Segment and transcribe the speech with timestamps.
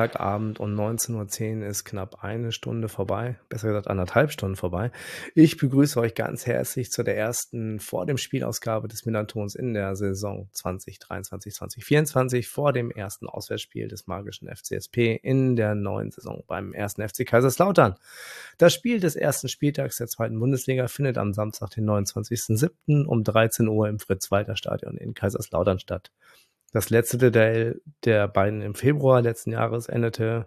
[0.00, 4.90] ist Dienstagabend und 19.10 Uhr ist knapp eine Stunde vorbei, besser gesagt anderthalb Stunden vorbei.
[5.34, 9.96] Ich begrüße euch ganz herzlich zu der ersten vor dem Spielausgabe des Millantons in der
[9.96, 16.72] Saison 2023, 2024, vor dem ersten Auswärtsspiel des magischen FCSP in der neuen Saison beim
[16.72, 17.96] ersten FC Kaiserslautern.
[18.56, 23.04] Das Spiel des ersten Spieltags der zweiten Bundesliga findet am Samstag, den 29.07.
[23.04, 26.10] um 13 Uhr im Fritz-Walter-Stadion in Kaiserslautern statt.
[26.72, 30.46] Das letzte Duell der beiden im Februar letzten Jahres endete,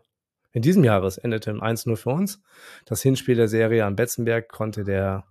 [0.53, 2.41] in diesem Jahres endete im 1-0 für uns.
[2.85, 5.25] Das Hinspiel der Serie am Betzenberg konnte der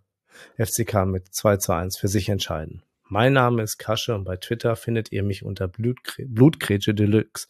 [0.58, 2.83] FCK mit 2 zu 1 für sich entscheiden.
[3.08, 7.48] Mein Name ist Kasche und bei Twitter findet ihr mich unter Blutgrätsche Deluxe.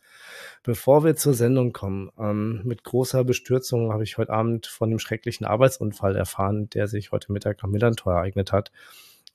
[0.64, 4.98] Bevor wir zur Sendung kommen, ähm, mit großer Bestürzung habe ich heute Abend von dem
[4.98, 8.72] schrecklichen Arbeitsunfall erfahren, der sich heute Mittag am Millantor ereignet hat.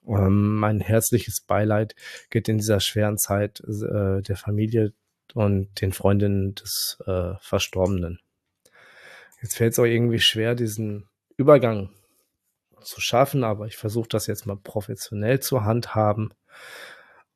[0.08, 1.96] Ähm, mein herzliches Beileid
[2.30, 4.94] geht in dieser schweren Zeit äh, der Familie
[5.34, 8.20] und den Freundinnen des äh, Verstorbenen.
[9.42, 11.90] Jetzt fällt es auch irgendwie schwer, diesen Übergang
[12.82, 16.34] zu schaffen, aber ich versuche das jetzt mal professionell zu handhaben.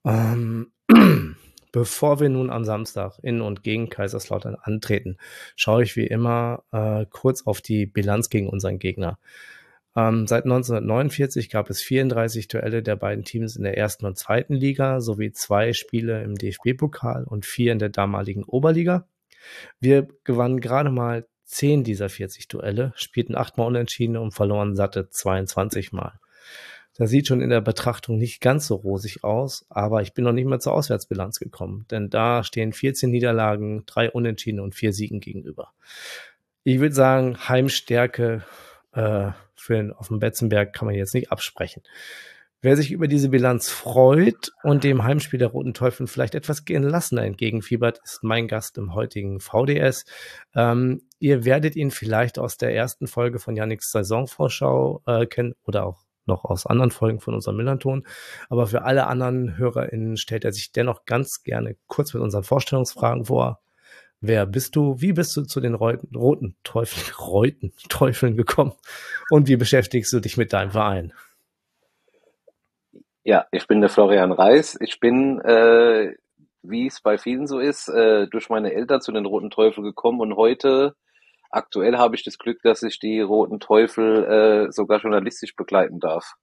[0.06, 0.72] Ähm,
[1.72, 5.18] bevor wir nun am Samstag in und gegen Kaiserslautern antreten,
[5.56, 9.20] schaue ich wie immer äh, kurz auf die Bilanz gegen unseren Gegner.
[9.96, 14.54] Ähm, seit 1949 gab es 34 Duelle der beiden Teams in der ersten und zweiten
[14.54, 19.08] Liga sowie zwei Spiele im DFB-Pokal und vier in der damaligen Oberliga.
[19.80, 25.92] Wir gewannen gerade mal zehn dieser 40 Duelle, spielten achtmal unentschieden und verloren satte 22
[25.92, 26.20] Mal.
[26.98, 30.34] Das sieht schon in der Betrachtung nicht ganz so rosig aus, aber ich bin noch
[30.34, 35.20] nicht mal zur Auswärtsbilanz gekommen, denn da stehen 14 Niederlagen, drei Unentschieden und vier Siegen
[35.20, 35.74] gegenüber.
[36.64, 38.44] Ich würde sagen, Heimstärke
[38.94, 41.84] äh, für den, auf dem Betzenberg kann man jetzt nicht absprechen.
[42.64, 47.24] Wer sich über diese Bilanz freut und dem Heimspiel der Roten Teufel vielleicht etwas gelassener
[47.24, 50.06] entgegenfiebert, ist mein Gast im heutigen VDS.
[50.54, 55.88] Ähm, ihr werdet ihn vielleicht aus der ersten Folge von Yannicks Saisonvorschau äh, kennen oder
[55.88, 58.06] auch noch aus anderen Folgen von unserem Millanton.
[58.48, 63.26] Aber für alle anderen HörerInnen stellt er sich dennoch ganz gerne kurz mit unseren Vorstellungsfragen
[63.26, 63.60] vor.
[64.24, 65.02] Wer bist du?
[65.02, 68.74] Wie bist du zu den Reuten, roten Teufeln, Reuten, Teufeln gekommen?
[69.32, 71.12] Und wie beschäftigst du dich mit deinem Verein?
[73.24, 74.78] Ja, ich bin der Florian Reis.
[74.80, 76.16] Ich bin, äh,
[76.62, 80.22] wie es bei vielen so ist, äh, durch meine Eltern zu den Roten Teufeln gekommen
[80.22, 80.96] und heute,
[81.50, 84.24] aktuell habe ich das Glück, dass ich die Roten Teufel
[84.68, 86.34] äh, sogar journalistisch begleiten darf.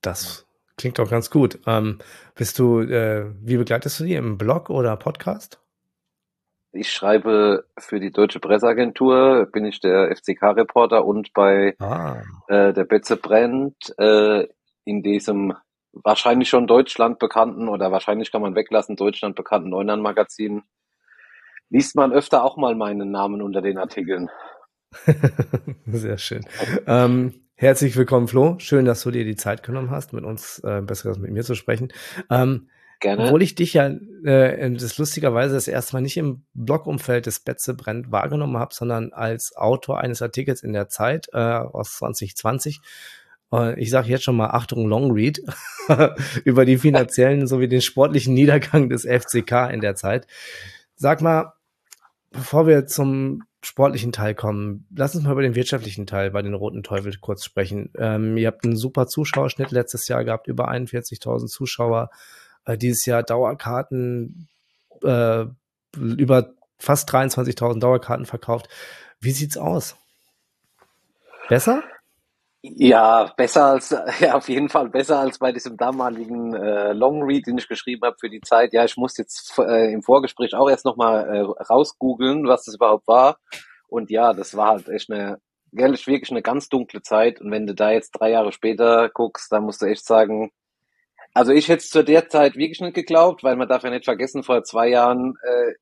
[0.00, 0.46] Das
[0.76, 1.58] klingt doch ganz gut.
[1.66, 1.98] Ähm,
[2.36, 5.59] bist du, äh, wie begleitest du die im Blog oder Podcast?
[6.72, 12.22] Ich schreibe für die Deutsche Presseagentur, bin ich der FCK-Reporter und bei ah.
[12.46, 14.46] äh, der Betze brennt äh,
[14.84, 15.54] in diesem
[15.92, 20.62] wahrscheinlich schon Deutschland bekannten oder wahrscheinlich kann man weglassen, Deutschland bekannten Neunern-Magazin
[21.70, 24.28] liest man öfter auch mal meinen Namen unter den Artikeln.
[25.86, 26.44] Sehr schön.
[26.86, 28.56] Ähm, herzlich willkommen, Flo.
[28.58, 31.54] Schön, dass du dir die Zeit genommen hast, mit uns äh, besser mit mir zu
[31.54, 31.92] sprechen.
[32.28, 32.68] Ähm,
[33.00, 33.24] Gerne.
[33.24, 33.88] Obwohl ich dich ja
[34.24, 39.14] äh, das lustigerweise das erste Mal nicht im Blogumfeld des Betze brennt wahrgenommen habe, sondern
[39.14, 42.80] als Autor eines Artikels in der Zeit äh, aus 2020.
[43.54, 45.40] Äh, ich sage jetzt schon mal Achtung Longread
[46.44, 50.26] über die finanziellen sowie den sportlichen Niedergang des FCK in der Zeit.
[50.94, 51.54] Sag mal,
[52.30, 56.54] bevor wir zum sportlichen Teil kommen, lass uns mal über den wirtschaftlichen Teil bei den
[56.54, 57.90] Roten Teufel kurz sprechen.
[57.96, 62.10] Ähm, ihr habt einen super Zuschauerschnitt letztes Jahr gehabt, über 41.000 Zuschauer
[62.64, 64.48] äh, dieses Jahr Dauerkarten
[65.02, 65.44] äh,
[65.96, 68.68] über fast 23.000 Dauerkarten verkauft.
[69.20, 69.96] Wie sieht's aus?
[71.48, 71.82] Besser?
[72.62, 73.90] Ja, besser als,
[74.20, 78.02] ja, auf jeden Fall besser als bei diesem damaligen äh, Long Read, den ich geschrieben
[78.04, 78.72] habe für die Zeit.
[78.72, 83.06] Ja, ich muss jetzt äh, im Vorgespräch auch erst nochmal äh, rausgoogeln, was das überhaupt
[83.08, 83.38] war.
[83.88, 85.38] Und ja, das war halt echt eine,
[85.72, 87.40] ehrlich, wirklich eine ganz dunkle Zeit.
[87.40, 90.50] Und wenn du da jetzt drei Jahre später guckst, dann musst du echt sagen,
[91.34, 94.04] also ich hätte es zu der Zeit wirklich nicht geglaubt, weil man darf ja nicht
[94.04, 95.72] vergessen, vor zwei Jahren äh,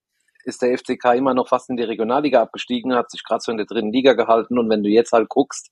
[0.45, 3.59] ist der FCK immer noch fast in die Regionalliga abgestiegen, hat sich gerade so in
[3.59, 5.71] der dritten Liga gehalten und wenn du jetzt halt guckst,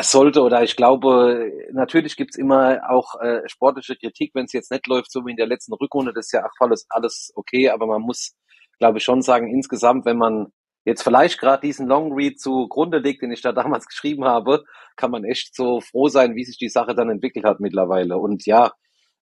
[0.00, 4.86] sollte oder ich glaube, natürlich gibt's immer auch äh, sportliche Kritik, wenn es jetzt nicht
[4.86, 7.86] läuft, so wie in der letzten Rückrunde, das ist ja ach, alles, alles okay, aber
[7.86, 8.34] man muss,
[8.78, 10.52] glaube ich, schon sagen, insgesamt, wenn man
[10.84, 14.64] jetzt vielleicht gerade diesen Long Read zugrunde legt, den ich da damals geschrieben habe,
[14.96, 18.18] kann man echt so froh sein, wie sich die Sache dann entwickelt hat mittlerweile.
[18.18, 18.72] Und ja,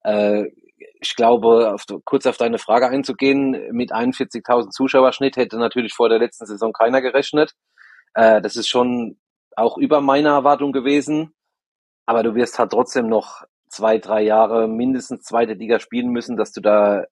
[0.04, 0.44] äh,
[1.00, 6.18] ich glaube, auf, kurz auf deine Frage einzugehen, mit 41.000 Zuschauerschnitt hätte natürlich vor der
[6.18, 7.54] letzten Saison keiner gerechnet.
[8.14, 9.18] Äh, das ist schon
[9.56, 11.34] auch über meine Erwartung gewesen.
[12.06, 16.52] Aber du wirst halt trotzdem noch zwei, drei Jahre mindestens zweite Liga spielen müssen, dass
[16.52, 17.04] du da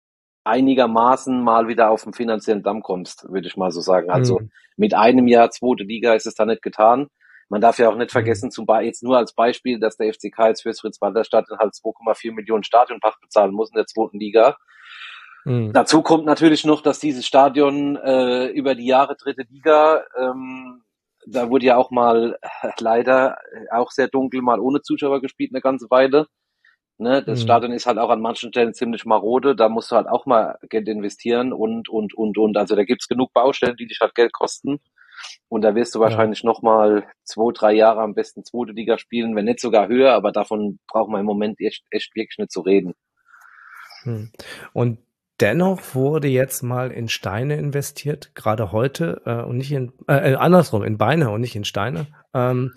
[0.44, 4.10] einigermaßen mal wieder auf den finanziellen Damm kommst, würde ich mal so sagen.
[4.10, 4.50] Also mhm.
[4.76, 7.08] mit einem Jahr zweite Liga ist es da nicht getan.
[7.48, 8.12] Man darf ja auch nicht mhm.
[8.12, 12.32] vergessen, zum Beispiel jetzt nur als Beispiel, dass der FCK jetzt fürs Fritz-Walter-Stadion halt 2,4
[12.32, 14.56] Millionen Stadionpacht bezahlen muss in der zweiten Liga.
[15.44, 15.72] Mhm.
[15.72, 20.82] Dazu kommt natürlich noch, dass dieses Stadion äh, über die Jahre dritte Liga, ähm,
[21.26, 23.38] da wurde ja auch mal äh, leider
[23.70, 26.26] auch sehr dunkel, mal ohne Zuschauer gespielt eine ganze Weile.
[27.00, 27.44] Ne, das mhm.
[27.44, 30.58] Stadion ist halt auch an manchen Stellen ziemlich marode, da musst du halt auch mal
[30.68, 32.58] Geld investieren und, und, und, und.
[32.58, 34.80] Also da gibt's genug Baustellen, die dich halt Geld kosten.
[35.48, 36.46] Und da wirst du wahrscheinlich ja.
[36.46, 40.78] nochmal zwei, drei Jahre am besten zweite Liga spielen, wenn nicht sogar höher, aber davon
[40.88, 42.92] braucht man im Moment echt, echt wirklich nicht zu reden.
[44.02, 44.30] Hm.
[44.74, 44.98] Und
[45.40, 50.34] dennoch wurde jetzt mal in Steine investiert, gerade heute, äh, und nicht in, äh, äh
[50.34, 52.08] andersrum, in Beine und nicht in Steine.
[52.34, 52.74] Ähm,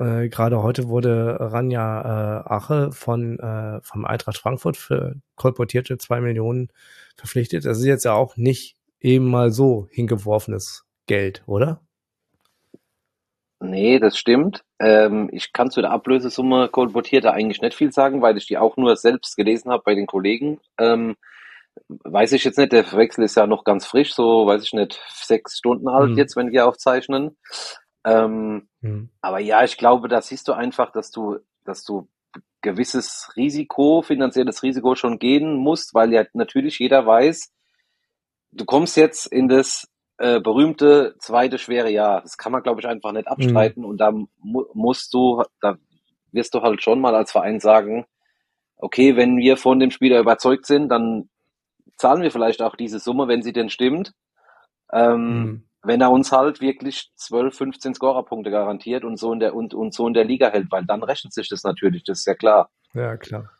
[0.00, 6.20] äh, gerade heute wurde Ranja äh, Ache von äh, vom Eintracht Frankfurt für kolportierte zwei
[6.20, 6.68] Millionen
[7.16, 7.64] verpflichtet.
[7.64, 11.82] Das ist jetzt ja auch nicht eben mal so hingeworfenes Geld, oder?
[13.62, 14.64] Nee, das stimmt.
[14.78, 18.78] Ähm, ich kann zu der Ablösesumme kolportierte eigentlich nicht viel sagen, weil ich die auch
[18.78, 20.60] nur selbst gelesen habe bei den Kollegen.
[20.78, 21.16] Ähm,
[21.88, 24.98] weiß ich jetzt nicht, der Wechsel ist ja noch ganz frisch, so weiß ich nicht,
[25.12, 26.16] sechs Stunden alt mhm.
[26.16, 27.36] jetzt, wenn wir aufzeichnen.
[28.06, 29.10] Ähm, mhm.
[29.20, 32.08] Aber ja, ich glaube, da siehst du einfach, dass du, dass du
[32.62, 37.52] gewisses Risiko, finanzielles Risiko schon gehen musst, weil ja natürlich jeder weiß,
[38.52, 39.88] du kommst jetzt in das
[40.18, 42.20] äh, berühmte zweite schwere Jahr.
[42.22, 43.82] Das kann man, glaube ich, einfach nicht abstreiten.
[43.82, 43.88] Mhm.
[43.88, 45.76] Und da mu musst du, da
[46.32, 48.06] wirst du halt schon mal als Verein sagen,
[48.76, 51.28] okay, wenn wir von dem Spieler überzeugt sind, dann
[51.96, 54.12] zahlen wir vielleicht auch diese Summe, wenn sie denn stimmt.
[54.92, 55.64] Ähm, mhm.
[55.82, 59.94] Wenn er uns halt wirklich 12, 15 Scorerpunkte garantiert und so in der und, und
[59.94, 62.70] so in der Liga hält, weil dann rechnet sich das natürlich, das ist ja klar.
[62.92, 63.50] Ja, klar.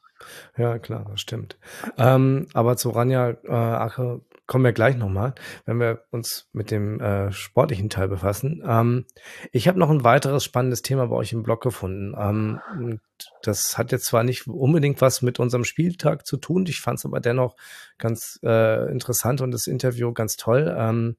[0.57, 1.57] Ja, klar, das stimmt.
[1.97, 5.35] Ähm, aber zu Ranja äh, Ache kommen wir gleich nochmal,
[5.65, 8.63] wenn wir uns mit dem äh, sportlichen Teil befassen.
[8.67, 9.07] Ähm,
[9.53, 12.15] ich habe noch ein weiteres spannendes Thema bei euch im Blog gefunden.
[12.19, 13.01] Ähm,
[13.43, 17.07] das hat jetzt zwar nicht unbedingt was mit unserem Spieltag zu tun, ich fand es
[17.07, 17.57] aber dennoch
[17.97, 20.75] ganz äh, interessant und das Interview ganz toll.
[20.77, 21.17] Ähm,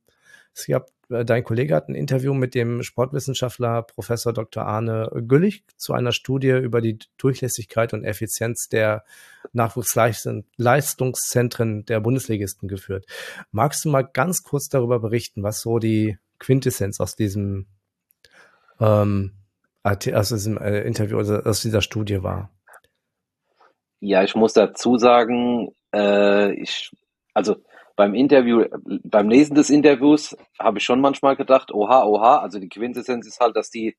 [0.53, 4.65] es gab äh, dein Kollege hat ein Interview mit dem Sportwissenschaftler Professor Dr.
[4.65, 9.03] Arne Güllich zu einer Studie über die Durchlässigkeit und Effizienz der
[9.53, 13.05] Nachwuchsleistungszentren der Bundesligisten geführt.
[13.51, 17.67] Magst du mal ganz kurz darüber berichten, was so die Quintessenz aus diesem,
[18.79, 19.33] ähm,
[19.83, 22.49] aus diesem äh, Interview, also aus dieser Studie war?
[23.99, 26.89] Ja, ich muss dazu sagen, äh, ich,
[27.35, 27.57] also
[28.01, 28.65] beim Interview,
[29.03, 33.39] beim Lesen des Interviews habe ich schon manchmal gedacht, oha, oha, also die Quintessenz ist
[33.39, 33.95] halt, dass die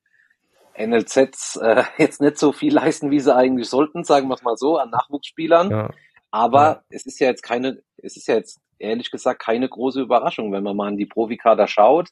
[0.76, 4.56] NLZs äh, jetzt nicht so viel leisten, wie sie eigentlich sollten, sagen wir es mal
[4.56, 5.70] so, an Nachwuchsspielern.
[5.70, 5.90] Ja.
[6.32, 6.82] Aber ja.
[6.88, 10.64] es ist ja jetzt keine, es ist ja jetzt ehrlich gesagt keine große Überraschung, wenn
[10.64, 12.08] man mal an die Profikader schaut.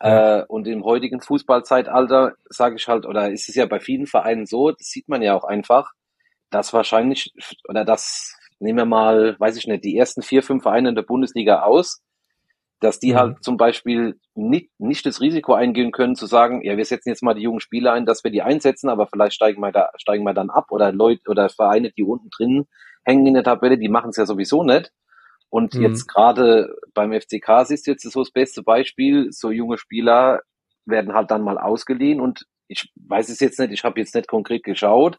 [0.00, 0.38] Ja.
[0.38, 4.46] Äh, und im heutigen Fußballzeitalter sage ich halt, oder ist es ja bei vielen Vereinen
[4.46, 5.92] so, das sieht man ja auch einfach,
[6.48, 7.34] dass wahrscheinlich,
[7.68, 11.02] oder dass nehmen wir mal, weiß ich nicht, die ersten vier, fünf Vereine in der
[11.02, 12.02] Bundesliga aus,
[12.80, 13.16] dass die mhm.
[13.16, 17.22] halt zum Beispiel nicht, nicht das Risiko eingehen können, zu sagen, ja, wir setzen jetzt
[17.22, 20.24] mal die jungen Spieler ein, dass wir die einsetzen, aber vielleicht steigen wir da, steigen
[20.24, 22.66] wir dann ab oder Leute oder Vereine, die unten drin
[23.04, 24.92] hängen in der Tabelle, die machen es ja sowieso nicht.
[25.50, 25.82] Und mhm.
[25.82, 30.42] jetzt gerade beim FCK du jetzt so das beste Beispiel, so junge Spieler
[30.84, 34.28] werden halt dann mal ausgeliehen und ich weiß es jetzt nicht, ich habe jetzt nicht
[34.28, 35.18] konkret geschaut,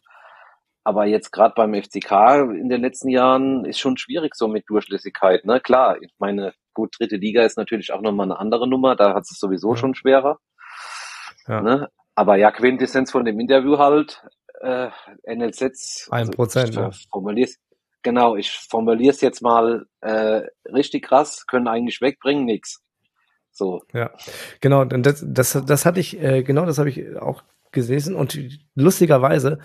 [0.83, 2.11] aber jetzt gerade beim FCK
[2.59, 5.45] in den letzten Jahren ist schon schwierig so mit Durchlässigkeit.
[5.45, 5.59] Ne?
[5.59, 9.23] Klar, ich meine, gut, dritte Liga ist natürlich auch nochmal eine andere Nummer, da hat
[9.23, 9.77] es sowieso ja.
[9.77, 10.39] schon schwerer.
[11.47, 11.61] Ja.
[11.61, 11.89] Ne?
[12.15, 14.23] Aber ja, Quintessenz von dem Interview halt,
[14.61, 14.89] äh,
[15.25, 16.09] NLZ.
[16.11, 16.77] Ein Prozent.
[16.77, 16.91] Also, ja.
[17.11, 17.57] formulier's,
[18.01, 22.81] genau, ich formuliere es jetzt mal äh, richtig krass, können eigentlich wegbringen, nix.
[23.51, 23.81] So.
[23.93, 24.11] Ja,
[24.61, 28.39] genau, das, das, das hatte ich, äh, genau das habe ich auch gelesen und
[28.75, 29.59] lustigerweise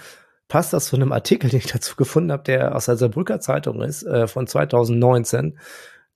[0.48, 3.82] passt das zu einem Artikel, den ich dazu gefunden habe, der aus der Saarbrücker Zeitung
[3.82, 5.58] ist, äh, von 2019,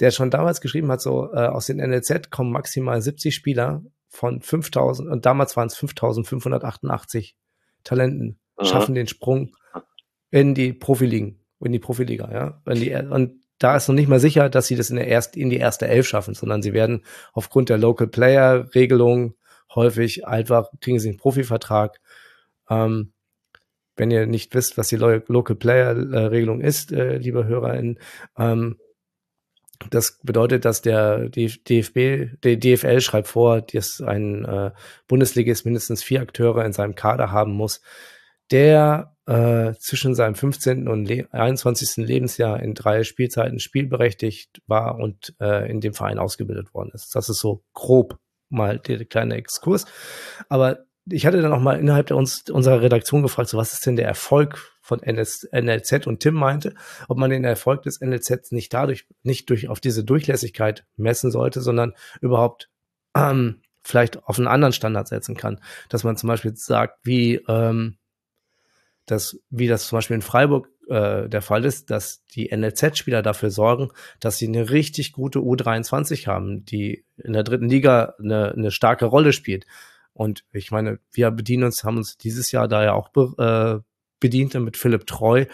[0.01, 4.41] der schon damals geschrieben hat, so äh, aus den NLZ kommen maximal 70 Spieler von
[4.41, 7.37] 5000 und damals waren es 5588
[7.85, 8.67] Talenten, Aha.
[8.67, 9.55] schaffen den Sprung
[10.31, 12.75] in die Profiligen, in die Profiliga, ja.
[12.75, 15.51] Die, und da ist noch nicht mal sicher, dass sie das in, der erst, in
[15.51, 19.35] die erste Elf schaffen, sondern sie werden aufgrund der Local Player Regelung
[19.75, 22.01] häufig einfach kriegen sie einen Profivertrag.
[22.71, 23.13] Ähm,
[23.99, 25.97] wenn ihr nicht wisst, was die Local Player
[26.31, 27.99] Regelung ist, äh, liebe HörerInnen,
[28.39, 28.77] ähm,
[29.91, 34.73] das bedeutet, dass der DFB, der DFL schreibt vor, dass ein äh,
[35.07, 37.81] Bundesligist mindestens vier Akteure in seinem Kader haben muss,
[38.51, 40.89] der äh, zwischen seinem 15.
[40.89, 42.05] und 21.
[42.07, 47.15] Lebensjahr in drei Spielzeiten spielberechtigt war und äh, in dem Verein ausgebildet worden ist.
[47.15, 49.85] Das ist so grob mal der kleine Exkurs.
[50.49, 53.87] Aber ich hatte dann auch mal innerhalb der uns, unserer Redaktion gefragt, so was ist
[53.87, 56.75] denn der Erfolg von NS, NLZ und Tim meinte,
[57.09, 61.61] ob man den Erfolg des NLZ nicht dadurch, nicht durch auf diese Durchlässigkeit messen sollte,
[61.61, 62.71] sondern überhaupt
[63.15, 65.61] ähm, vielleicht auf einen anderen Standard setzen kann.
[65.89, 67.99] Dass man zum Beispiel sagt, wie ähm,
[69.07, 73.51] das, wie das zum Beispiel in Freiburg äh, der Fall ist, dass die NLZ-Spieler dafür
[73.51, 78.71] sorgen, dass sie eine richtig gute U23 haben, die in der dritten Liga eine, eine
[78.71, 79.67] starke Rolle spielt.
[80.19, 83.89] Und ich meine, wir bedienen uns, haben uns dieses Jahr da ja auch be, äh,
[84.19, 85.45] bedient mit Philipp Treu.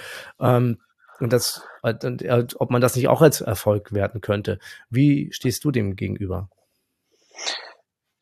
[0.41, 0.79] Ähm,
[1.21, 4.59] und das, äh, ob man das nicht auch als Erfolg werten könnte.
[4.89, 6.49] Wie stehst du dem gegenüber?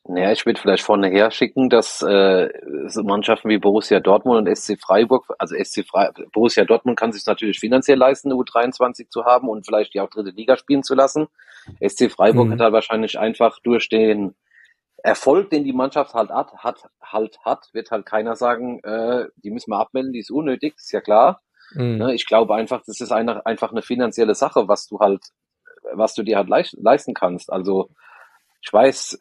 [0.05, 2.49] Naja, ich würde vielleicht vorne her schicken, dass äh,
[2.87, 7.25] so Mannschaften wie Borussia Dortmund und SC Freiburg, also SC Freiburg, Borussia Dortmund kann sich
[7.25, 10.93] natürlich finanziell leisten, eine U23 zu haben und vielleicht die auch dritte Liga spielen zu
[10.93, 11.27] lassen.
[11.81, 12.51] SC Freiburg mhm.
[12.51, 14.35] hat halt wahrscheinlich einfach durch den
[15.03, 19.51] Erfolg, den die Mannschaft halt hat, hat, halt hat, wird halt keiner sagen, äh, die
[19.51, 21.41] müssen wir abmelden, die ist unnötig, ist ja klar.
[21.73, 21.97] Mhm.
[21.97, 25.21] Ne, ich glaube einfach, das ist eine, einfach eine finanzielle Sache, was du halt,
[25.93, 27.51] was du dir halt leisten kannst.
[27.51, 27.89] Also
[28.61, 29.19] ich weiß,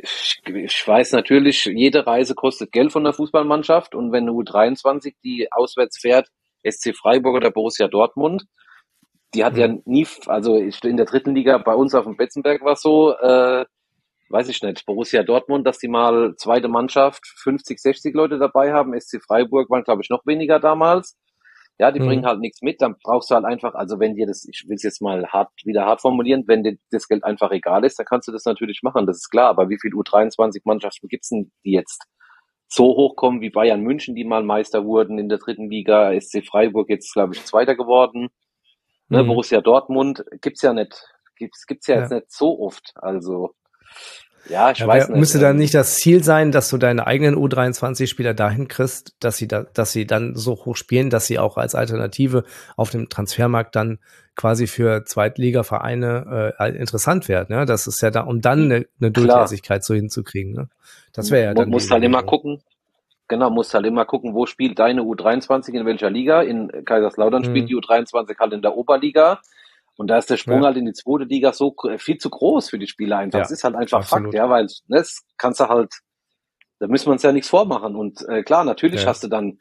[0.00, 5.16] ich, ich weiß natürlich, jede Reise kostet Geld von der Fußballmannschaft und wenn eine U23
[5.22, 6.28] die auswärts fährt,
[6.66, 8.46] SC Freiburg oder Borussia Dortmund,
[9.34, 9.58] die hat mhm.
[9.58, 13.14] ja nie, also in der dritten Liga bei uns auf dem Betzenberg war es so,
[13.18, 13.66] äh,
[14.30, 18.98] weiß ich nicht, Borussia Dortmund, dass die mal zweite Mannschaft 50, 60 Leute dabei haben,
[18.98, 21.16] SC Freiburg waren glaube ich noch weniger damals.
[21.78, 22.06] Ja, die mhm.
[22.06, 24.76] bringen halt nichts mit, dann brauchst du halt einfach, also wenn dir das, ich will
[24.76, 28.06] es jetzt mal hart, wieder hart formulieren, wenn dir das Geld einfach egal ist, dann
[28.06, 31.72] kannst du das natürlich machen, das ist klar, aber wie viele U23-Mannschaften gibt's denn, die
[31.72, 32.04] jetzt
[32.68, 36.88] so hochkommen wie Bayern München, die mal Meister wurden in der dritten Liga, SC Freiburg
[36.90, 38.28] jetzt, glaube ich, Zweiter geworden,
[39.08, 39.28] ne, mhm.
[39.28, 41.04] Borussia Dortmund, gibt's ja nicht,
[41.36, 42.00] gibt's, gibt's ja, ja.
[42.02, 43.52] jetzt nicht so oft, also
[44.48, 45.18] ja, ich ja, weiß nicht.
[45.18, 49.38] Müsste dann ähm, nicht das Ziel sein, dass du deine eigenen U23-Spieler dahin kriegst, dass
[49.38, 52.44] sie da, dass sie dann so hoch spielen, dass sie auch als Alternative
[52.76, 53.98] auf dem Transfermarkt dann
[54.36, 57.56] quasi für Zweitligavereine äh, interessant werden.
[57.56, 57.64] Ne?
[57.64, 60.52] Das ist ja da, um dann eine, eine Durchlässigkeit so hinzukriegen.
[60.52, 60.68] Ne?
[61.12, 61.66] Das wäre ja dann.
[61.66, 62.60] Du musst halt immer gucken.
[63.28, 66.42] Genau, musst halt immer gucken, wo spielt deine U23 in welcher Liga.
[66.42, 67.46] In Kaiserslautern mhm.
[67.46, 69.40] spielt die U23 halt in der Oberliga.
[69.96, 70.66] Und da ist der Sprung ja.
[70.66, 73.38] halt in die zweite Liga so viel zu groß für die Spieler einfach.
[73.38, 74.26] Ja, das ist halt einfach absolut.
[74.26, 75.92] Fakt, ja, weil ne, das kannst du halt,
[76.80, 77.94] da müssen wir uns ja nichts vormachen.
[77.94, 79.08] Und äh, klar, natürlich ja.
[79.08, 79.58] hast du dann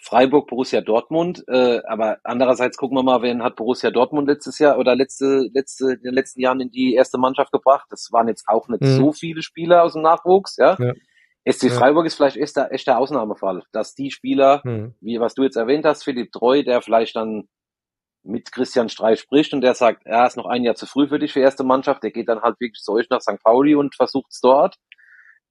[0.00, 4.78] Freiburg, Borussia Dortmund, äh, aber andererseits gucken wir mal, wen hat Borussia Dortmund letztes Jahr
[4.78, 7.86] oder letzte, letzte, in den letzten Jahren in die erste Mannschaft gebracht.
[7.90, 8.96] Das waren jetzt auch nicht mhm.
[8.96, 10.76] so viele Spieler aus dem Nachwuchs, ja.
[10.78, 10.92] ja.
[11.44, 14.94] SC Freiburg ist vielleicht echt der, echt der Ausnahmefall, dass die Spieler, mhm.
[15.00, 17.48] wie was du jetzt erwähnt hast, Philipp Treu, der vielleicht dann
[18.24, 21.18] mit Christian Streich spricht und der sagt, er ist noch ein Jahr zu früh für
[21.18, 23.42] dich für erste Mannschaft, der geht dann halt wirklich zu euch nach St.
[23.42, 24.76] Pauli und versucht es dort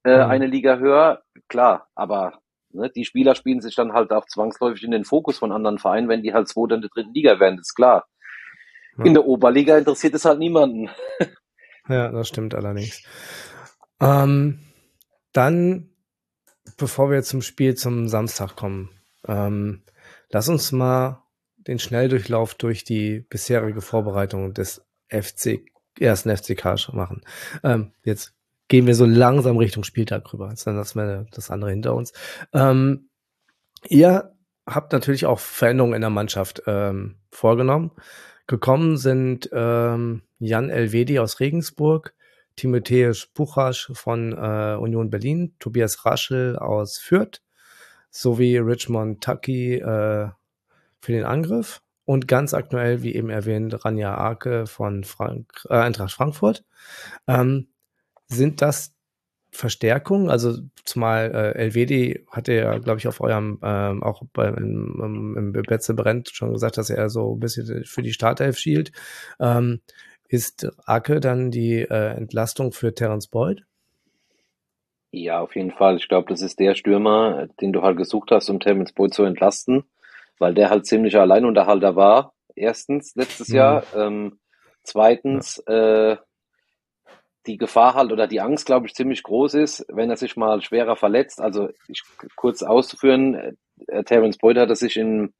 [0.03, 0.31] äh, mhm.
[0.31, 4.91] eine Liga höher, klar, aber ne, die Spieler spielen sich dann halt auch zwangsläufig in
[4.91, 7.75] den Fokus von anderen Vereinen, wenn die halt zweite und dritten Liga werden, das ist
[7.75, 8.05] klar.
[8.95, 9.05] Mhm.
[9.05, 10.89] In der Oberliga interessiert es halt niemanden.
[11.89, 13.03] ja, das stimmt allerdings.
[13.99, 14.59] Ähm,
[15.33, 15.89] dann,
[16.77, 18.89] bevor wir zum Spiel zum Samstag kommen,
[19.27, 19.83] ähm,
[20.29, 21.20] lass uns mal
[21.67, 25.61] den Schnelldurchlauf durch die bisherige Vorbereitung des FC,
[25.99, 27.21] ersten FCK machen.
[27.63, 28.33] Ähm, jetzt
[28.67, 30.49] gehen wir so langsam Richtung Spieltag rüber.
[30.49, 32.13] Jetzt dann lassen wir das andere hinter uns.
[32.53, 33.09] Ähm,
[33.87, 34.33] ihr
[34.65, 37.91] habt natürlich auch Veränderungen in der Mannschaft ähm, vorgenommen.
[38.47, 42.13] Gekommen sind ähm, Jan Elvedi aus Regensburg,
[42.55, 47.41] Timotheus Buchasch von äh, Union Berlin, Tobias Raschel aus Fürth
[48.09, 50.29] sowie Richmond Tucky äh,
[51.01, 56.11] für den Angriff und ganz aktuell, wie eben erwähnt, Ranja Arke von Frank, äh, Eintracht
[56.11, 56.63] Frankfurt.
[57.27, 57.67] Ähm,
[58.27, 58.93] sind das
[59.51, 60.29] Verstärkungen?
[60.29, 65.51] Also zumal äh, LWD hatte ja, glaube ich, auf eurem, ähm, auch beim im, im
[65.51, 68.91] Betze Brennt schon gesagt, dass er so ein bisschen für die Startelf schielt.
[69.39, 69.81] Ähm,
[70.27, 73.65] ist Arke dann die äh, Entlastung für Terence Boyd?
[75.11, 75.97] Ja, auf jeden Fall.
[75.97, 79.23] Ich glaube, das ist der Stürmer, den du halt gesucht hast, um Terence Boyd zu
[79.23, 79.83] entlasten
[80.39, 82.33] weil der halt ziemlich Alleinunterhalter war.
[82.55, 83.55] Erstens, letztes mhm.
[83.55, 83.83] Jahr.
[83.95, 84.39] Ähm,
[84.83, 86.11] zweitens, ja.
[86.11, 86.17] äh,
[87.47, 90.61] die Gefahr halt oder die Angst, glaube ich, ziemlich groß ist, wenn er sich mal
[90.61, 91.41] schwerer verletzt.
[91.41, 92.03] Also ich
[92.35, 93.57] kurz auszuführen,
[93.87, 95.33] äh, Terence Boyd hatte sich im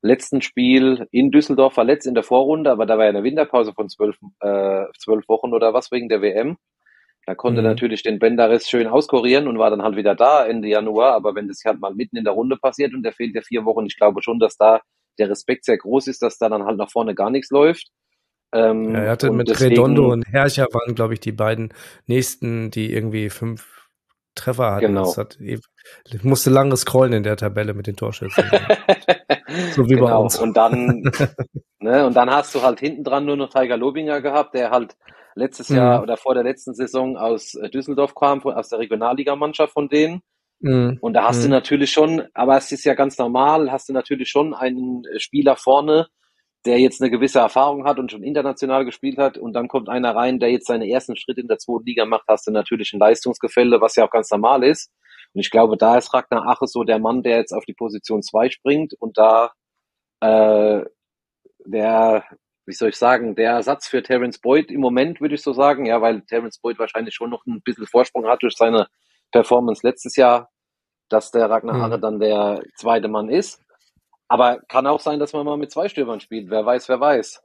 [0.00, 3.88] letzten Spiel in Düsseldorf verletzt in der Vorrunde, aber da war ja eine Winterpause von
[3.88, 6.56] zwölf, äh, zwölf Wochen oder was wegen der WM.
[7.28, 7.66] Da konnte mhm.
[7.66, 11.12] natürlich den Bendaris schön auskurieren und war dann halt wieder da Ende Januar.
[11.12, 13.66] Aber wenn das halt mal mitten in der Runde passiert und der fehlt ja vier
[13.66, 14.80] Wochen, ich glaube schon, dass da
[15.18, 17.88] der Respekt sehr groß ist, dass da dann halt nach vorne gar nichts läuft.
[18.54, 21.74] Ähm, ja, er hatte mit deswegen, Redondo und Herrscher waren, glaube ich, die beiden
[22.06, 23.90] nächsten, die irgendwie fünf
[24.34, 24.86] Treffer hatten.
[24.86, 25.14] Genau.
[25.14, 25.60] Hat, ich
[26.22, 28.44] musste lange scrollen in der Tabelle mit den Torschützen.
[29.72, 30.06] so wie genau.
[30.06, 30.38] bei uns.
[30.38, 31.02] Und dann,
[31.78, 34.96] ne, und dann hast du halt hinten dran nur noch Tiger Lobinger gehabt, der halt
[35.38, 35.76] letztes mhm.
[35.76, 40.22] Jahr oder vor der letzten Saison aus äh, Düsseldorf kam, aus der Regionalligamannschaft von denen.
[40.60, 40.98] Mhm.
[41.00, 41.42] Und da hast mhm.
[41.44, 45.56] du natürlich schon, aber es ist ja ganz normal, hast du natürlich schon einen Spieler
[45.56, 46.08] vorne,
[46.66, 50.14] der jetzt eine gewisse Erfahrung hat und schon international gespielt hat und dann kommt einer
[50.14, 52.98] rein, der jetzt seine ersten Schritte in der zweiten Liga macht, hast du natürlich ein
[52.98, 54.90] Leistungsgefälle, was ja auch ganz normal ist.
[55.34, 58.22] Und ich glaube, da ist Ragnar Ache so der Mann, der jetzt auf die Position
[58.22, 59.52] 2 springt und da
[60.20, 60.84] äh,
[61.64, 62.24] der,
[62.68, 65.86] wie soll ich sagen, der Ersatz für Terence Boyd im Moment, würde ich so sagen,
[65.86, 68.88] ja, weil Terence Boyd wahrscheinlich schon noch ein bisschen Vorsprung hat durch seine
[69.32, 70.50] Performance letztes Jahr,
[71.08, 71.82] dass der Ragnar mhm.
[71.82, 73.62] Ache dann der zweite Mann ist.
[74.28, 76.50] Aber kann auch sein, dass man mal mit zwei Stürmern spielt.
[76.50, 77.42] Wer weiß, wer weiß.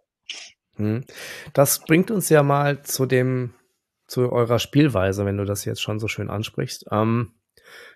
[0.76, 1.06] Hm.
[1.54, 3.54] Das bringt uns ja mal zu dem,
[4.08, 6.88] zu eurer Spielweise, wenn du das jetzt schon so schön ansprichst.
[6.92, 7.32] Ähm,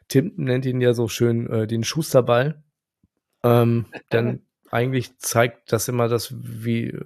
[0.07, 2.63] Tim nennt ihn ja so schön äh, den Schusterball.
[3.43, 6.98] Ähm, denn eigentlich zeigt das immer das, wie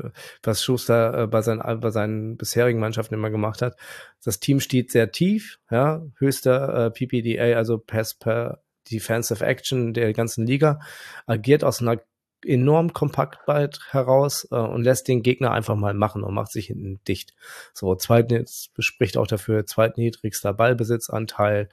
[0.43, 3.75] was Schuster äh, bei, seinen, bei seinen bisherigen Mannschaften immer gemacht hat.
[4.23, 10.13] Das Team steht sehr tief, ja, höchster äh, PPDA, also Pass per Defensive Action der
[10.13, 10.79] ganzen Liga,
[11.25, 12.01] agiert aus einer
[12.45, 16.99] enorm Kompaktheit heraus äh, und lässt den Gegner einfach mal machen und macht sich hinten
[17.07, 17.33] dicht.
[17.73, 21.69] So, zweitens bespricht auch dafür zweitniedrigster Ballbesitzanteil.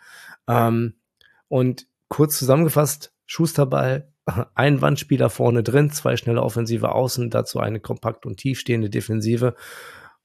[0.46, 0.94] Ähm,
[1.48, 4.12] und kurz zusammengefasst, Schusterball,
[4.54, 9.54] ein Wandspieler vorne drin, zwei schnelle offensive Außen, dazu eine kompakt und tiefstehende Defensive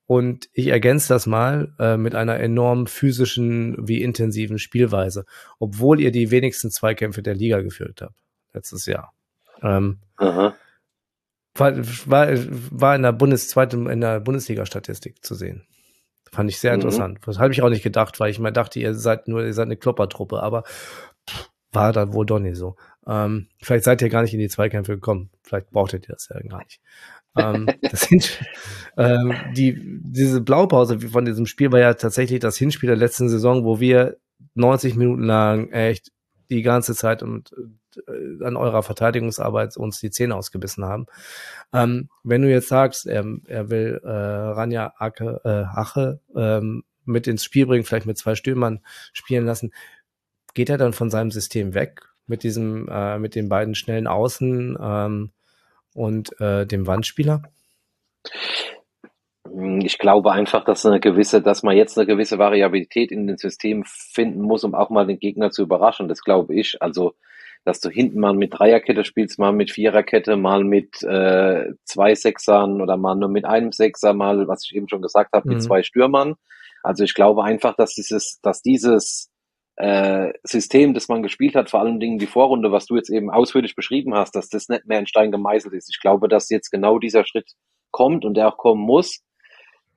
[0.05, 5.25] und ich ergänze das mal äh, mit einer enorm physischen wie intensiven Spielweise,
[5.59, 8.15] obwohl ihr die wenigsten Zweikämpfe der Liga geführt habt
[8.53, 9.13] letztes Jahr.
[9.61, 9.99] Ähm,
[11.55, 12.27] war, war,
[12.71, 15.65] war in der Bundes zweiten in der Bundesliga-Statistik zu sehen.
[16.31, 16.81] Fand ich sehr mhm.
[16.81, 17.19] interessant.
[17.25, 19.67] Das habe ich auch nicht gedacht, weil ich mal dachte, ihr seid nur, ihr seid
[19.67, 20.63] eine Kloppertruppe, aber
[21.73, 22.75] war da wohl doch nicht so.
[23.05, 25.29] Ähm, vielleicht seid ihr gar nicht in die Zweikämpfe gekommen.
[25.41, 26.79] Vielleicht brauchtet ihr das ja gar nicht
[27.37, 28.09] ähm, das
[28.97, 33.63] ähm, die, diese Blaupause von diesem Spiel war ja tatsächlich das Hinspiel der letzten Saison,
[33.63, 34.17] wo wir
[34.55, 36.11] 90 Minuten lang echt
[36.49, 37.51] die ganze Zeit und
[38.07, 41.07] äh, an eurer Verteidigungsarbeit uns die Zähne ausgebissen haben.
[41.71, 47.27] Ähm, wenn du jetzt sagst, er, er will äh, Ranja Ake, äh, Ache ähm, mit
[47.27, 48.79] ins Spiel bringen, vielleicht mit zwei Stürmern
[49.11, 49.71] spielen lassen,
[50.53, 54.77] geht er dann von seinem System weg mit diesem, äh, mit den beiden schnellen Außen?
[54.81, 55.31] Ähm,
[55.93, 57.43] und äh, dem Wandspieler?
[59.81, 63.83] Ich glaube einfach, dass eine gewisse, dass man jetzt eine gewisse Variabilität in den System
[63.85, 66.07] finden muss, um auch mal den Gegner zu überraschen.
[66.07, 66.81] Das glaube ich.
[66.81, 67.13] Also,
[67.63, 72.81] dass du hinten mal mit Dreierkette spielst, mal mit Viererkette, mal mit äh, zwei Sechsern
[72.81, 75.61] oder mal nur mit einem Sechser, mal, was ich eben schon gesagt habe, mit mhm.
[75.61, 76.35] zwei Stürmern.
[76.81, 79.29] Also ich glaube einfach, dass dieses, dass dieses
[79.75, 83.31] äh, System, das man gespielt hat, vor allen Dingen die Vorrunde, was du jetzt eben
[83.31, 85.89] ausführlich beschrieben hast, dass das nicht mehr in Stein gemeißelt ist.
[85.89, 87.51] Ich glaube, dass jetzt genau dieser Schritt
[87.91, 89.21] kommt und der auch kommen muss,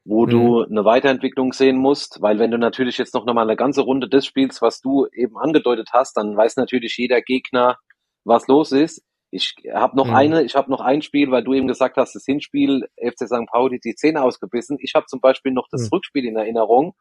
[0.04, 0.30] wo mhm.
[0.30, 4.08] du eine Weiterentwicklung sehen musst, weil wenn du natürlich jetzt noch mal eine ganze Runde
[4.08, 7.76] des spielst, was du eben angedeutet hast, dann weiß natürlich jeder Gegner,
[8.24, 9.02] was los ist.
[9.30, 10.14] Ich habe noch mhm.
[10.14, 13.46] eine, ich habe noch ein Spiel, weil du eben gesagt hast, das Hinspiel FC St.
[13.50, 14.78] Pauli die Zähne ausgebissen.
[14.80, 15.88] Ich habe zum Beispiel noch das mhm.
[15.92, 16.94] Rückspiel in Erinnerung,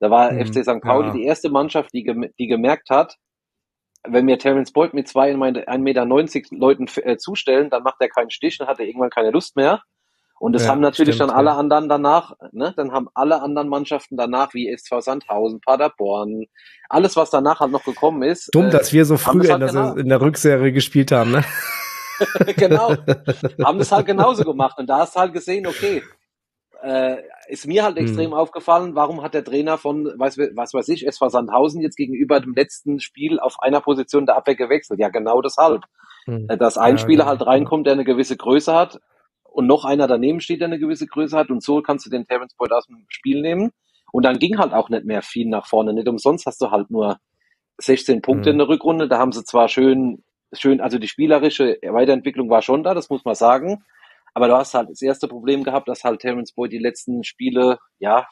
[0.00, 0.80] da war mhm, FC St.
[0.80, 1.12] Pauli ja.
[1.14, 3.16] die erste Mannschaft, die, die gemerkt hat,
[4.06, 8.30] wenn mir Terence Boyd mit zwei 1,90 Meter Leuten äh, zustellen, dann macht er keinen
[8.30, 9.82] Stich, dann hat er irgendwann keine Lust mehr.
[10.40, 11.56] Und das ja, haben natürlich stimmt, dann alle ja.
[11.56, 16.46] anderen danach, ne, dann haben alle anderen Mannschaften danach, wie SV Sandhausen, Paderborn,
[16.88, 18.48] alles, was danach halt noch gekommen ist.
[18.54, 19.94] Dumm, äh, dass wir so früh in, halt genau.
[19.94, 21.44] in der Rückserie gespielt haben, ne?
[22.56, 22.90] genau.
[23.64, 24.78] Haben das halt genauso gemacht.
[24.78, 26.02] Und da hast du halt gesehen, okay,
[26.82, 28.36] äh, ist mir halt extrem mhm.
[28.36, 32.54] aufgefallen, warum hat der Trainer von, weiß, was weiß ich, SV Sandhausen jetzt gegenüber dem
[32.54, 35.00] letzten Spiel auf einer Position der Abwehr gewechselt?
[35.00, 35.82] Ja, genau deshalb.
[36.26, 36.46] Mhm.
[36.46, 37.30] Dass ein ja, Spieler genau.
[37.30, 39.00] halt reinkommt, der eine gewisse Größe hat
[39.42, 42.26] und noch einer daneben steht, der eine gewisse Größe hat und so kannst du den
[42.26, 43.72] Terence Boyd aus dem Spiel nehmen.
[44.12, 45.92] Und dann ging halt auch nicht mehr viel nach vorne.
[45.92, 47.18] Nicht umsonst hast du halt nur
[47.78, 48.54] 16 Punkte mhm.
[48.54, 49.08] in der Rückrunde.
[49.08, 53.24] Da haben sie zwar schön, schön, also die spielerische Weiterentwicklung war schon da, das muss
[53.24, 53.84] man sagen.
[54.34, 57.78] Aber du hast halt das erste Problem gehabt, dass halt Terence Boyd die letzten Spiele,
[57.98, 58.26] ja,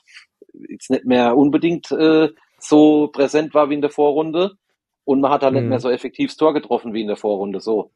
[0.68, 4.56] jetzt nicht mehr unbedingt äh, so präsent war wie in der Vorrunde.
[5.04, 5.60] und man hat halt mhm.
[5.60, 7.92] nicht mehr so effektiv das Tor getroffen wie in der Vorrunde so.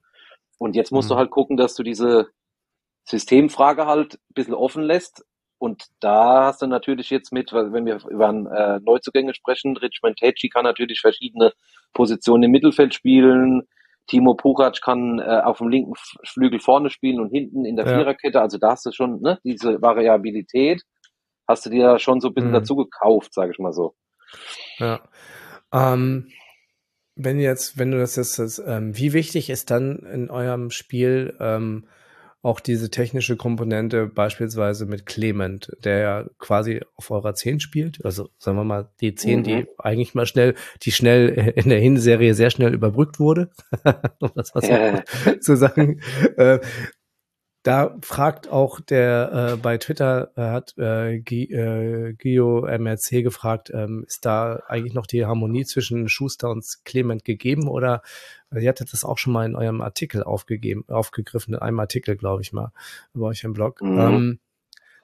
[0.59, 1.15] Und jetzt musst mhm.
[1.15, 2.29] du halt gucken, dass du diese
[3.05, 5.25] Systemfrage halt ein bisschen offen lässt.
[5.59, 10.49] Und da hast du natürlich jetzt mit, wenn wir über äh, Neuzugänge sprechen, Richmond Tetschi
[10.49, 11.53] kann natürlich verschiedene
[11.93, 13.69] Positionen im Mittelfeld spielen.
[14.11, 15.95] Timo Pukac kann äh, auf dem linken
[16.25, 17.97] Flügel vorne spielen und hinten in der ja.
[17.97, 18.41] Viererkette.
[18.41, 20.83] Also da hast du schon ne, diese Variabilität,
[21.47, 22.55] hast du dir schon so ein bisschen mhm.
[22.55, 23.95] dazu gekauft, sage ich mal so.
[24.79, 25.01] Ja.
[25.73, 26.29] Ähm,
[27.15, 31.37] wenn jetzt, wenn du das jetzt, das, ähm, wie wichtig ist dann in eurem Spiel
[31.39, 31.87] ähm,
[32.43, 38.31] auch diese technische Komponente beispielsweise mit Clement, der ja quasi auf eurer 10 spielt, also
[38.39, 39.45] sagen wir mal die 10, mhm.
[39.45, 43.51] die eigentlich mal schnell, die schnell in der Hinserie sehr schnell überbrückt wurde,
[44.21, 45.03] um das was ja.
[45.41, 46.01] zu sagen.
[46.37, 46.61] Äh,
[47.63, 54.05] da fragt auch der äh, bei Twitter äh, hat äh, äh, Gio MRC gefragt, ähm,
[54.07, 58.01] ist da eigentlich noch die Harmonie zwischen Schuster und Clement gegeben oder
[58.53, 62.43] ihr hattet das auch schon mal in eurem Artikel aufgegeben, aufgegriffen, in einem Artikel, glaube
[62.43, 62.73] ich mal,
[63.15, 63.81] bei euch im Blog.
[63.81, 63.99] Mhm.
[63.99, 64.41] Ähm,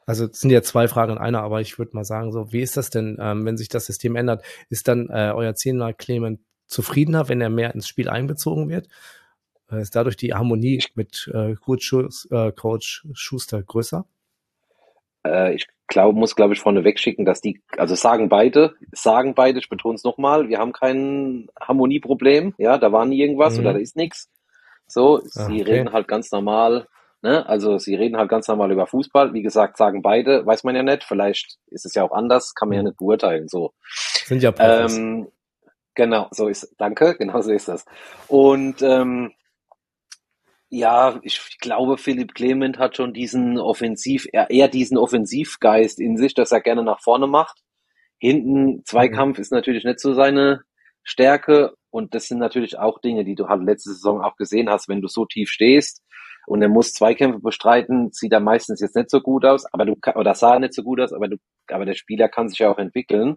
[0.07, 2.61] also es sind ja zwei Fragen in einer, aber ich würde mal sagen, so, wie
[2.61, 4.45] ist das denn, ähm, wenn sich das System ändert?
[4.69, 8.89] Ist dann äh, euer Zehner Clement zufriedener, wenn er mehr ins Spiel einbezogen wird?
[9.71, 11.93] Äh, ist dadurch die Harmonie mit äh, Coach,
[12.31, 14.07] äh, Coach Schuster größer?
[15.27, 19.59] Äh, ich glaube, muss glaube ich vorne wegschicken, dass die, also sagen beide, sagen beide,
[19.59, 23.61] ich betone es nochmal, wir haben kein Harmonieproblem, ja, da war nie irgendwas mhm.
[23.61, 24.31] oder da ist nichts.
[24.87, 25.73] So, ah, sie okay.
[25.73, 26.87] reden halt ganz normal,
[27.23, 29.33] ne, also sie reden halt ganz normal über Fußball.
[29.33, 32.69] Wie gesagt, sagen beide, weiß man ja nicht, vielleicht ist es ja auch anders, kann
[32.69, 32.89] man ja mhm.
[32.89, 33.73] nicht beurteilen, so.
[34.25, 34.97] Sind ja Profis.
[34.97, 35.29] Ähm,
[35.95, 37.85] genau, so ist, danke, genau so ist das.
[38.29, 39.33] Und, ähm,
[40.69, 46.53] ja, ich glaube, Philipp Clement hat schon diesen Offensiv, eher diesen Offensivgeist in sich, dass
[46.53, 47.61] er gerne nach vorne macht.
[48.19, 49.43] Hinten Zweikampf mhm.
[49.43, 50.63] ist natürlich nicht so seine
[51.03, 54.89] Stärke und das sind natürlich auch Dinge, die du halt letzte Saison auch gesehen hast,
[54.89, 56.03] wenn du so tief stehst
[56.47, 59.97] und er muss Zweikämpfe bestreiten, sieht er meistens jetzt nicht so gut aus, aber du
[60.15, 61.37] oder sah nicht so gut aus, aber du,
[61.69, 63.37] aber der Spieler kann sich ja auch entwickeln.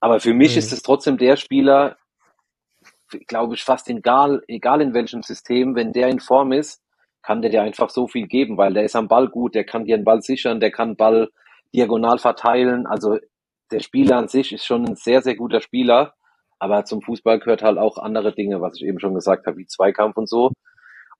[0.00, 0.58] Aber für mich mhm.
[0.58, 1.96] ist es trotzdem der Spieler,
[3.26, 6.82] glaube ich, fast egal, egal in welchem System, wenn der in Form ist,
[7.22, 9.84] kann der dir einfach so viel geben, weil der ist am Ball gut, der kann
[9.84, 11.30] dir einen Ball sichern, der kann Ball
[11.74, 12.86] diagonal verteilen.
[12.86, 13.18] Also
[13.70, 16.14] der Spieler an sich ist schon ein sehr, sehr guter Spieler,
[16.58, 19.66] aber zum Fußball gehört halt auch andere Dinge, was ich eben schon gesagt habe, wie
[19.66, 20.52] Zweikampf und so.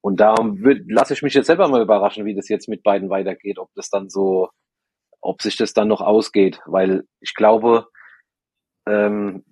[0.01, 0.35] Und da
[0.87, 3.89] lasse ich mich jetzt selber mal überraschen, wie das jetzt mit beiden weitergeht, ob das
[3.89, 4.49] dann so,
[5.19, 7.87] ob sich das dann noch ausgeht, weil ich glaube,
[8.87, 9.43] ähm,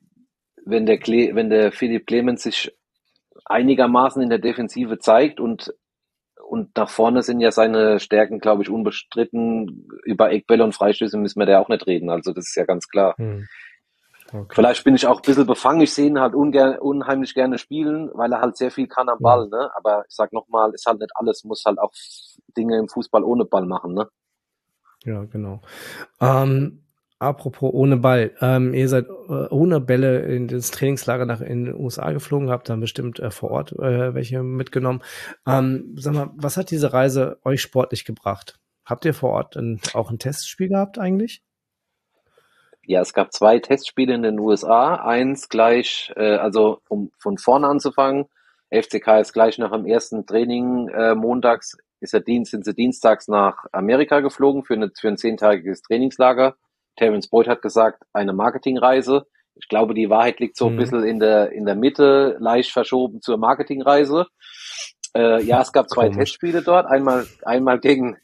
[0.66, 2.76] wenn der, Cle wenn der Philipp Clemens sich
[3.46, 5.74] einigermaßen in der Defensive zeigt und
[6.48, 9.90] und nach vorne sind ja seine Stärken, glaube ich, unbestritten.
[10.04, 12.12] Über Eckbälle und Freistöße müssen wir da auch nicht reden.
[12.12, 13.16] Also das ist ja ganz klar.
[13.18, 13.48] Hm.
[14.32, 14.54] Okay.
[14.56, 15.82] Vielleicht bin ich auch ein bisschen befangen.
[15.82, 19.20] Ich sehe ihn halt ungern, unheimlich gerne spielen, weil er halt sehr viel kann am
[19.20, 19.48] Ball.
[19.50, 19.72] Ne?
[19.76, 21.92] Aber ich sag nochmal, ist halt nicht alles, muss halt auch
[22.56, 23.94] Dinge im Fußball ohne Ball machen.
[23.94, 24.08] Ne?
[25.04, 25.62] Ja, genau.
[26.22, 26.85] Ähm,
[27.26, 28.36] Apropos ohne Ball.
[28.40, 32.70] Ähm, ihr seid äh, ohne Bälle in das Trainingslager nach in den USA geflogen, habt
[32.70, 35.02] dann bestimmt äh, vor Ort äh, welche mitgenommen.
[35.48, 38.60] Ähm, sag mal, was hat diese Reise euch sportlich gebracht?
[38.86, 41.42] Habt ihr vor Ort ein, auch ein Testspiel gehabt eigentlich?
[42.86, 44.94] Ja, es gab zwei Testspiele in den USA.
[44.94, 48.26] Eins gleich, äh, also um von vorne anzufangen.
[48.70, 53.28] FCK ist gleich nach dem ersten Training äh, montags, ist der Dienst, sind sie dienstags
[53.28, 56.56] nach Amerika geflogen für, eine, für ein zehntägiges Trainingslager
[56.96, 59.26] Terence Boyd hat gesagt, eine Marketingreise.
[59.56, 60.78] Ich glaube, die Wahrheit liegt so ein mhm.
[60.78, 64.28] bisschen in der, in der Mitte, leicht verschoben zur Marketingreise.
[65.16, 66.18] Äh, ja, es gab zwei Komisch.
[66.18, 66.86] Testspiele dort.
[66.88, 68.18] Einmal, einmal gegen,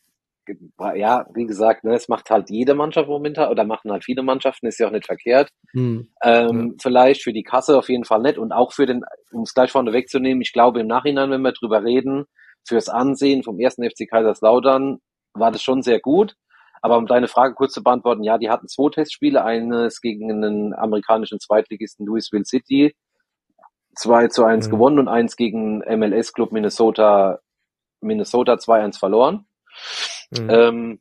[0.96, 4.68] ja, wie gesagt, ne, es macht halt jede Mannschaft momentan oder machen halt viele Mannschaften,
[4.68, 5.50] ist ja auch nicht verkehrt.
[5.74, 6.10] Mhm.
[6.24, 6.76] Ähm, ja.
[6.82, 9.72] Vielleicht für die Kasse auf jeden Fall nicht und auch für den, um es gleich
[9.72, 12.26] vorne wegzunehmen, ich glaube im Nachhinein, wenn wir drüber reden,
[12.68, 15.00] fürs Ansehen vom ersten FC Kaiserslautern
[15.34, 16.36] war das schon sehr gut.
[16.82, 20.74] Aber um deine Frage kurz zu beantworten, ja, die hatten zwei Testspiele, eines gegen einen
[20.74, 22.96] amerikanischen Zweitligisten Louisville City,
[23.96, 24.72] 2 zu 1 mhm.
[24.72, 27.40] gewonnen und eins gegen MLS-Club Minnesota,
[28.00, 29.46] Minnesota 2-1 verloren.
[30.32, 30.50] Mhm.
[30.50, 31.00] Ähm,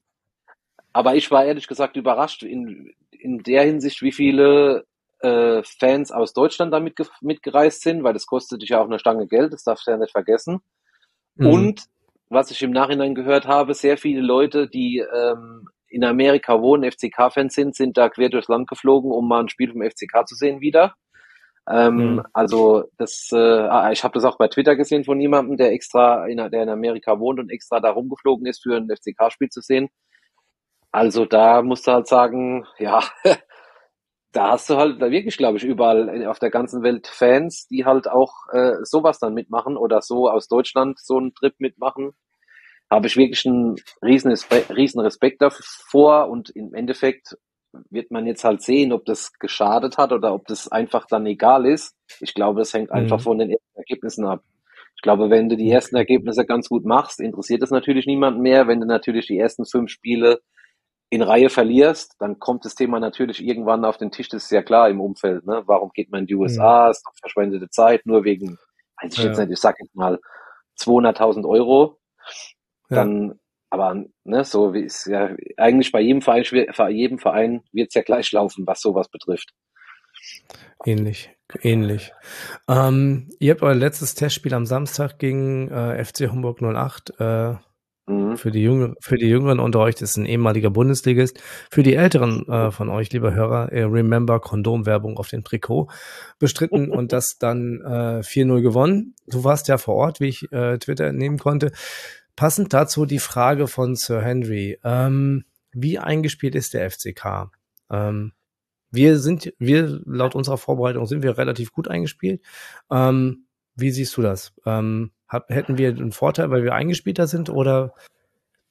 [0.92, 4.84] aber ich war ehrlich gesagt überrascht in, in der Hinsicht, wie viele
[5.20, 9.26] äh, Fans aus Deutschland damit mitgereist sind, weil das kostet dich ja auch eine Stange
[9.26, 10.60] Geld, das darfst du ja nicht vergessen.
[11.36, 11.46] Mhm.
[11.46, 11.84] Und
[12.30, 17.52] was ich im Nachhinein gehört habe, sehr viele Leute, die ähm, in Amerika wohnen, FCK-Fans
[17.52, 20.60] sind, sind da quer durchs Land geflogen, um mal ein Spiel vom FCK zu sehen
[20.60, 20.94] wieder.
[21.68, 22.22] Ähm, mhm.
[22.32, 26.26] Also das, äh, ah, ich habe das auch bei Twitter gesehen von jemandem, der extra,
[26.26, 29.88] in, der in Amerika wohnt und extra da rumgeflogen ist, für ein FCK-Spiel zu sehen.
[30.92, 33.02] Also da musst du halt sagen, ja,
[34.32, 38.08] da hast du halt wirklich, glaube ich, überall auf der ganzen Welt Fans, die halt
[38.08, 42.12] auch äh, sowas dann mitmachen oder so aus Deutschland so einen Trip mitmachen.
[42.88, 44.32] Habe ich wirklich einen riesen,
[44.70, 47.36] riesen Respekt davor und im Endeffekt
[47.90, 51.66] wird man jetzt halt sehen, ob das geschadet hat oder ob das einfach dann egal
[51.66, 51.94] ist.
[52.20, 53.22] Ich glaube, das hängt einfach mhm.
[53.22, 54.42] von den ersten Ergebnissen ab.
[54.96, 58.66] Ich glaube, wenn du die ersten Ergebnisse ganz gut machst, interessiert das natürlich niemanden mehr.
[58.68, 60.40] Wenn du natürlich die ersten fünf Spiele
[61.10, 64.28] in Reihe verlierst, dann kommt das Thema natürlich irgendwann auf den Tisch.
[64.28, 65.44] Das ist ja klar im Umfeld.
[65.44, 65.64] Ne?
[65.66, 66.84] Warum geht man in die USA?
[66.84, 66.90] Mhm.
[66.92, 68.58] Ist doch verschwendete Zeit, nur wegen,
[69.02, 69.24] weiß ich ja.
[69.26, 70.20] jetzt nicht, ich sag jetzt mal
[70.78, 71.98] 200.000 Euro.
[72.88, 73.34] Dann, ja.
[73.70, 76.44] aber ne, so wie es ja eigentlich bei jedem Verein,
[76.76, 79.52] bei jedem Verein wird es ja gleich laufen, was sowas betrifft.
[80.84, 81.30] Ähnlich,
[81.62, 82.12] ähnlich.
[82.68, 87.20] Ähm, ihr habt euer letztes Testspiel am Samstag gegen äh, FC Homburg 08.
[87.20, 87.54] Äh,
[88.06, 88.36] mhm.
[88.36, 91.40] für, die Jüngeren, für die Jüngeren unter euch, das ist ein ehemaliger Bundesligist.
[91.70, 95.88] Für die Älteren äh, von euch, lieber Hörer, äh, Remember Kondomwerbung auf dem Trikot
[96.38, 99.14] bestritten und das dann äh, 4-0 gewonnen.
[99.26, 101.72] Du warst ja vor Ort, wie ich äh, Twitter entnehmen konnte.
[102.36, 104.78] Passend dazu die Frage von Sir Henry.
[104.84, 107.50] Ähm, wie eingespielt ist der FCK?
[107.90, 108.32] Ähm,
[108.90, 112.42] wir sind, wir laut unserer Vorbereitung sind wir relativ gut eingespielt.
[112.90, 114.52] Ähm, wie siehst du das?
[114.66, 117.94] Ähm, hat, hätten wir einen Vorteil, weil wir eingespielter sind oder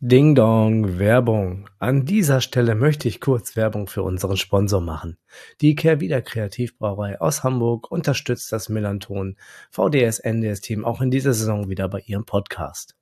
[0.02, 1.70] Ding Dong, Werbung.
[1.80, 5.18] An dieser Stelle möchte ich kurz Werbung für unseren Sponsor machen.
[5.62, 9.38] Die Kehrwieder Kreativbrauerei aus Hamburg unterstützt das Melanton
[9.72, 12.96] VDS NDS Team auch in dieser Saison wieder bei ihrem Podcast.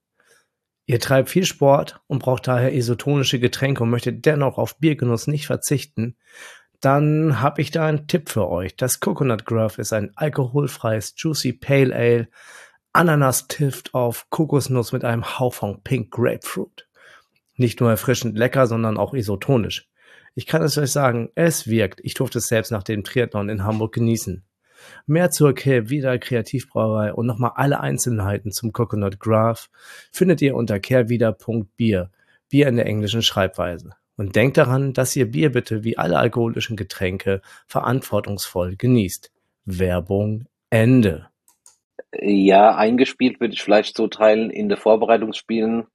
[0.86, 5.46] Ihr treibt viel Sport und braucht daher isotonische Getränke und möchtet dennoch auf Biergenuss nicht
[5.46, 6.16] verzichten,
[6.80, 8.76] dann habe ich da einen Tipp für euch.
[8.76, 12.28] Das Coconut Grove ist ein alkoholfreies Juicy Pale Ale,
[12.98, 16.88] Ananas-Tift auf Kokosnuss mit einem Hauch von Pink Grapefruit.
[17.56, 19.88] Nicht nur erfrischend lecker, sondern auch isotonisch.
[20.34, 22.00] Ich kann es euch sagen, es wirkt.
[22.04, 24.44] Ich durfte es selbst nach dem Triathlon in Hamburg genießen.
[25.06, 29.70] Mehr zur Kehrwieder Kreativbrauerei und nochmal alle Einzelheiten zum Coconut Graph
[30.12, 32.10] findet ihr unter kehrwieder.bier.
[32.50, 33.92] Bier in der englischen Schreibweise.
[34.16, 39.32] Und denkt daran, dass ihr Bier bitte wie alle alkoholischen Getränke verantwortungsvoll genießt.
[39.66, 41.28] Werbung Ende.
[42.14, 45.88] Ja, eingespielt würde ich vielleicht so teilen in der Vorbereitungsspielen.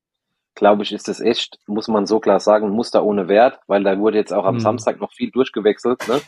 [0.54, 3.98] Glaube ich, ist das echt, muss man so klar sagen, Muster ohne Wert, weil da
[3.98, 4.60] wurde jetzt auch am mhm.
[4.60, 6.06] Samstag noch viel durchgewechselt.
[6.08, 6.20] Ne?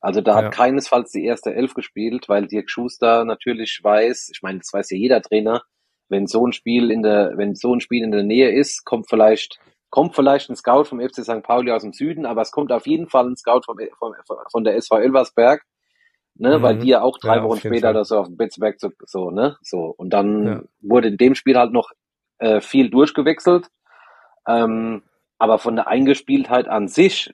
[0.00, 0.44] Also da ja.
[0.44, 4.90] hat keinesfalls die erste Elf gespielt, weil Dirk Schuster natürlich weiß, ich meine, das weiß
[4.90, 5.62] ja jeder Trainer,
[6.08, 9.08] wenn so ein Spiel in der, wenn so ein Spiel in der Nähe ist, kommt
[9.08, 11.42] vielleicht kommt vielleicht ein Scout vom FC St.
[11.42, 14.14] Pauli aus dem Süden, aber es kommt auf jeden Fall ein Scout vom, vom,
[14.50, 15.64] von der SV Elversberg,
[16.34, 16.62] ne, mhm.
[16.62, 18.04] weil die ja auch drei ja, Wochen später Fall.
[18.04, 19.94] so auf Bitzberg so, so, ne, so.
[19.96, 20.62] Und dann ja.
[20.80, 21.90] wurde in dem Spiel halt noch
[22.38, 23.68] äh, viel durchgewechselt.
[24.46, 25.02] Ähm,
[25.38, 27.32] aber von der Eingespieltheit an sich,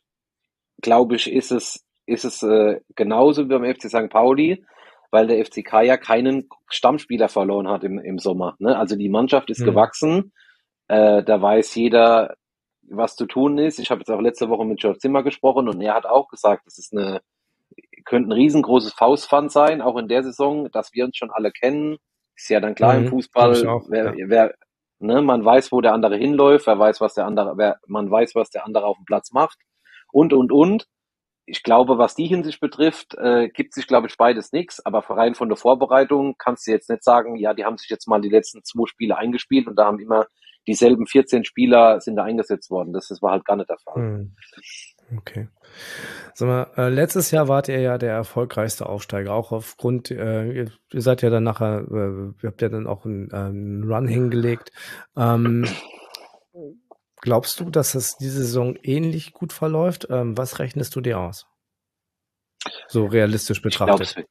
[0.81, 4.11] glaube ich, ist es, ist es äh, genauso wie beim FC St.
[4.11, 4.65] Pauli,
[5.11, 8.57] weil der FCK ja keinen Stammspieler verloren hat im, im Sommer.
[8.59, 8.77] Ne?
[8.77, 9.67] Also die Mannschaft ist mhm.
[9.67, 10.33] gewachsen.
[10.89, 12.37] Äh, da weiß jeder,
[12.89, 13.79] was zu tun ist.
[13.79, 16.67] Ich habe jetzt auch letzte Woche mit George Zimmer gesprochen und er hat auch gesagt,
[16.67, 17.21] das ist eine,
[18.07, 21.99] könnte ein riesengroßes Faustpfand sein, auch in der Saison, dass wir uns schon alle kennen.
[22.35, 24.29] Ist ja dann klar mhm, im Fußball, auch, wer, ja.
[24.29, 24.55] wer,
[24.99, 28.35] ne, man weiß, wo der andere hinläuft, wer weiß, was der andere, wer, man weiß,
[28.35, 29.59] was der andere auf dem Platz macht
[30.13, 30.87] und, und, und.
[31.49, 34.85] Ich glaube, was die Hinsicht betrifft, äh, gibt sich, glaube ich, beides nichts.
[34.85, 38.09] Aber rein von der Vorbereitung kannst du jetzt nicht sagen, ja, die haben sich jetzt
[38.09, 40.27] mal die letzten zwei Spiele eingespielt und da haben immer
[40.67, 42.93] dieselben 14 Spieler sind da eingesetzt worden.
[42.93, 43.95] Das, das war halt gar nicht der Fall.
[43.95, 44.37] Hm.
[45.15, 45.49] Okay.
[46.35, 50.71] Sag mal, äh, letztes Jahr wart ihr ja der erfolgreichste Aufsteiger, auch aufgrund, äh, ihr,
[50.93, 54.09] ihr, seid ja dann nachher, äh, ihr habt ja dann auch einen, äh, einen Run
[54.09, 54.73] hingelegt.
[55.17, 55.67] Ähm,
[57.21, 60.09] glaubst du, dass es diese Saison ähnlich gut verläuft?
[60.11, 61.47] Ähm, was rechnest du dir aus?
[62.89, 64.27] So realistisch betrachtet.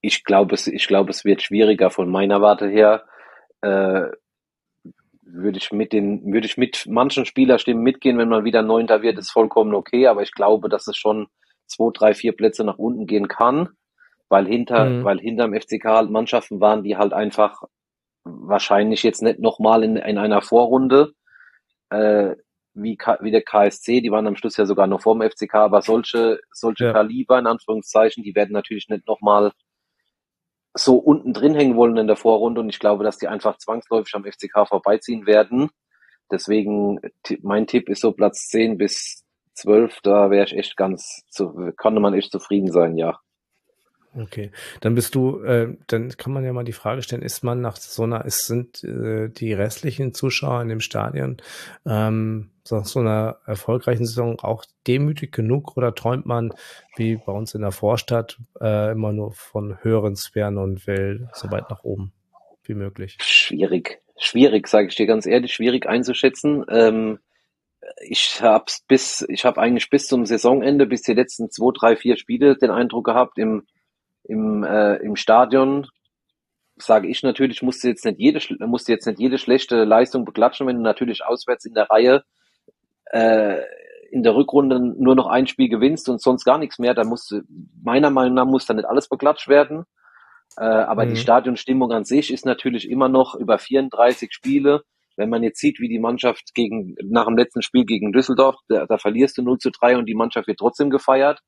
[0.00, 3.04] Ich glaube, es, ich glaube, es wird schwieriger von meiner Warte her.
[3.60, 4.06] Äh,
[5.30, 9.18] würde ich mit den, würde ich mit manchen Spielerstimmen mitgehen, wenn man wieder Neunter wird,
[9.18, 11.28] ist vollkommen okay, aber ich glaube, dass es schon
[11.66, 13.68] zwei, drei, vier Plätze nach unten gehen kann,
[14.28, 15.04] weil hinter, mhm.
[15.04, 17.62] weil hinterm FCK halt Mannschaften waren, die halt einfach
[18.24, 21.12] wahrscheinlich jetzt nicht nochmal in, in einer Vorrunde,
[21.90, 22.34] äh,
[22.74, 25.82] wie, wie der KSC, die waren am Schluss ja sogar noch vor dem FCK, aber
[25.82, 26.92] solche, solche ja.
[26.92, 29.52] Kaliber in Anführungszeichen, die werden natürlich nicht nochmal
[30.78, 34.14] so unten drin hängen wollen in der Vorrunde und ich glaube, dass die einfach zwangsläufig
[34.14, 35.70] am FCK vorbeiziehen werden.
[36.30, 37.00] Deswegen,
[37.42, 42.00] mein Tipp ist so Platz 10 bis 12, da wäre ich echt ganz, zu, konnte
[42.00, 43.18] man echt zufrieden sein, ja.
[44.14, 47.60] Okay, dann bist du, äh, dann kann man ja mal die Frage stellen, ist man
[47.60, 51.36] nach so einer, ist, sind äh, die restlichen Zuschauer in dem Stadion
[51.86, 56.52] ähm, nach so einer erfolgreichen Saison auch demütig genug oder träumt man
[56.96, 61.50] wie bei uns in der Vorstadt äh, immer nur von höheren Sphären und will so
[61.50, 62.12] weit nach oben
[62.64, 63.18] wie möglich?
[63.20, 66.64] Schwierig, schwierig, sage ich dir ganz ehrlich, schwierig einzuschätzen.
[66.70, 67.18] Ähm,
[68.00, 72.16] ich habe bis, ich habe eigentlich bis zum Saisonende, bis die letzten zwei, drei, vier
[72.16, 73.66] Spiele den Eindruck gehabt, im
[74.28, 75.88] im, äh, im Stadion
[76.76, 80.24] sage ich natürlich, musst du jetzt nicht jede, musst du jetzt nicht jede schlechte Leistung
[80.24, 82.22] beklatschen, wenn du natürlich auswärts in der Reihe
[83.06, 83.62] äh,
[84.10, 87.30] in der Rückrunde nur noch ein Spiel gewinnst und sonst gar nichts mehr, dann musst
[87.30, 87.42] du,
[87.82, 89.84] meiner Meinung nach muss da nicht alles beklatscht werden.
[90.56, 91.10] Äh, aber mhm.
[91.10, 94.82] die Stadionstimmung an sich ist natürlich immer noch über 34 Spiele.
[95.16, 98.86] Wenn man jetzt sieht, wie die Mannschaft gegen, nach dem letzten Spiel gegen Düsseldorf, da,
[98.86, 101.40] da verlierst du 0 zu 3 und die Mannschaft wird trotzdem gefeiert.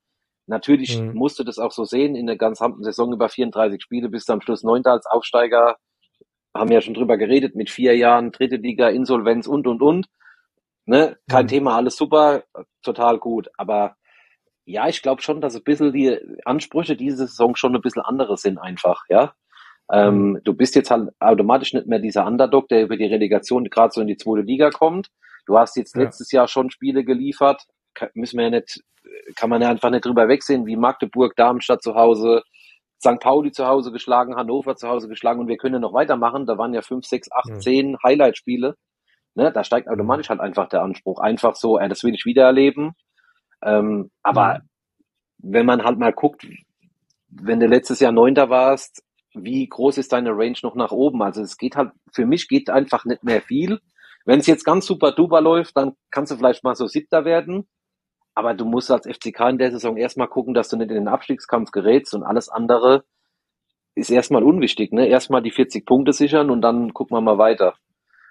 [0.51, 1.15] Natürlich mhm.
[1.15, 4.41] musst du das auch so sehen, in der gesamten Saison über 34 Spiele bis am
[4.41, 5.77] Schluss neunter als Aufsteiger,
[6.53, 10.09] haben wir ja schon drüber geredet, mit vier Jahren dritte Liga, Insolvenz und, und, und.
[10.87, 11.17] Ne?
[11.31, 11.49] Kein mhm.
[11.49, 12.43] Thema, alles super,
[12.83, 13.49] total gut.
[13.57, 13.95] Aber
[14.65, 18.37] ja, ich glaube schon, dass ein bisschen die Ansprüche diese Saison schon ein bisschen andere
[18.37, 19.33] sind einfach, ja.
[19.93, 20.41] Ähm, mhm.
[20.43, 24.01] du bist jetzt halt automatisch nicht mehr dieser Underdog, der über die Relegation gerade so
[24.01, 25.11] in die zweite Liga kommt.
[25.47, 26.03] Du hast jetzt ja.
[26.03, 27.63] letztes Jahr schon Spiele geliefert,
[28.15, 28.81] müssen wir ja nicht
[29.37, 32.43] kann man ja einfach nicht drüber wegsehen, wie Magdeburg, Darmstadt zu Hause,
[33.01, 33.19] St.
[33.21, 36.47] Pauli zu Hause geschlagen, Hannover zu Hause geschlagen und wir können ja noch weitermachen.
[36.47, 37.61] Da waren ja fünf, sechs, acht, mhm.
[37.61, 38.77] zehn Highlight-Spiele.
[39.35, 41.21] Ne, da steigt automatisch halt einfach der Anspruch.
[41.21, 42.93] Einfach so, äh, das will ich wieder erleben.
[43.63, 45.51] Ähm, aber mhm.
[45.53, 46.47] wenn man halt mal guckt,
[47.29, 49.03] wenn du letztes Jahr Neunter warst,
[49.35, 51.23] wie groß ist deine Range noch nach oben?
[51.23, 53.81] Also es geht halt, für mich geht einfach nicht mehr viel.
[54.25, 57.69] Wenn es jetzt ganz super duper läuft, dann kannst du vielleicht mal so Siebter werden.
[58.41, 61.09] Aber du musst als FCK in der Saison erstmal gucken, dass du nicht in den
[61.09, 63.05] Abstiegskampf gerätst und alles andere
[63.95, 64.93] ist erstmal unwichtig.
[64.93, 65.09] Ne?
[65.09, 67.75] Erstmal die 40 Punkte sichern und dann gucken wir mal weiter.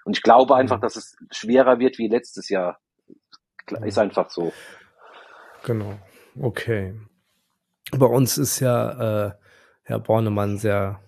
[0.04, 0.80] Und ich glaube einfach, mhm.
[0.80, 2.80] dass es schwerer wird wie letztes Jahr.
[3.84, 4.52] Ist einfach so.
[5.62, 5.96] Genau.
[6.42, 6.98] Okay.
[7.96, 9.32] Bei uns ist ja äh,
[9.84, 10.98] Herr Bornemann sehr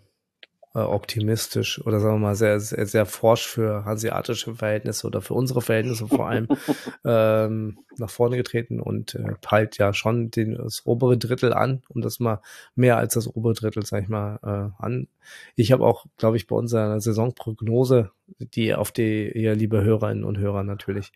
[0.80, 5.60] optimistisch oder sagen wir mal sehr, sehr, sehr forsch für hanseatische Verhältnisse oder für unsere
[5.60, 6.48] Verhältnisse vor allem
[7.04, 12.00] ähm, nach vorne getreten und äh, peilt ja schon den, das obere Drittel an, um
[12.00, 12.40] das mal
[12.74, 15.08] mehr als das obere Drittel, sag ich mal, äh, an.
[15.56, 20.38] Ich habe auch, glaube ich, bei unserer Saisonprognose, die auf die ihr liebe Hörerinnen und
[20.38, 21.12] Hörer natürlich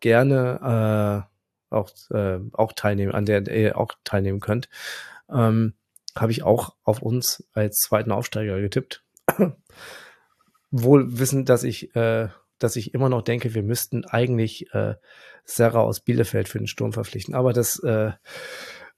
[0.00, 1.26] gerne
[1.70, 4.68] äh, auch, äh, auch teilnehmen, an der ihr auch teilnehmen könnt.
[5.30, 5.74] Ähm,
[6.16, 9.04] habe ich auch auf uns als zweiten Aufsteiger getippt.
[10.70, 14.94] Wohl wissend, dass ich, äh, dass ich immer noch denke, wir müssten eigentlich äh,
[15.44, 17.34] Sarah aus Bielefeld für den Sturm verpflichten.
[17.34, 18.12] Aber das äh,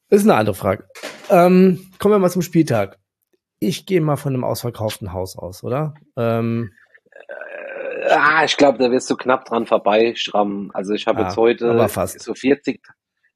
[0.08, 0.86] ist eine andere Frage.
[1.30, 2.98] Ähm, kommen wir mal zum Spieltag.
[3.58, 5.94] Ich gehe mal von einem ausverkauften Haus aus, oder?
[6.16, 6.72] Ähm,
[7.10, 10.70] äh, ah, ich glaube, da wirst du knapp dran vorbeischrammen.
[10.72, 12.82] Also ich habe ah, jetzt heute so 40,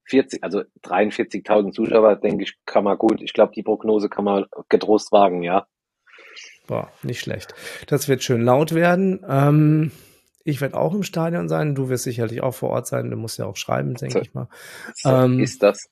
[0.07, 3.21] 40, also 43.000 Zuschauer, denke ich, kann man gut.
[3.21, 5.66] Ich glaube, die Prognose kann man getrost wagen, ja.
[6.66, 7.55] Boah, nicht schlecht.
[7.87, 9.25] Das wird schön laut werden.
[9.29, 9.92] Ähm,
[10.45, 11.75] ich werde auch im Stadion sein.
[11.75, 13.11] Du wirst sicherlich auch vor Ort sein.
[13.11, 14.49] Du musst ja auch schreiben, denke so, ich mal.
[14.95, 15.88] So ähm, ist das.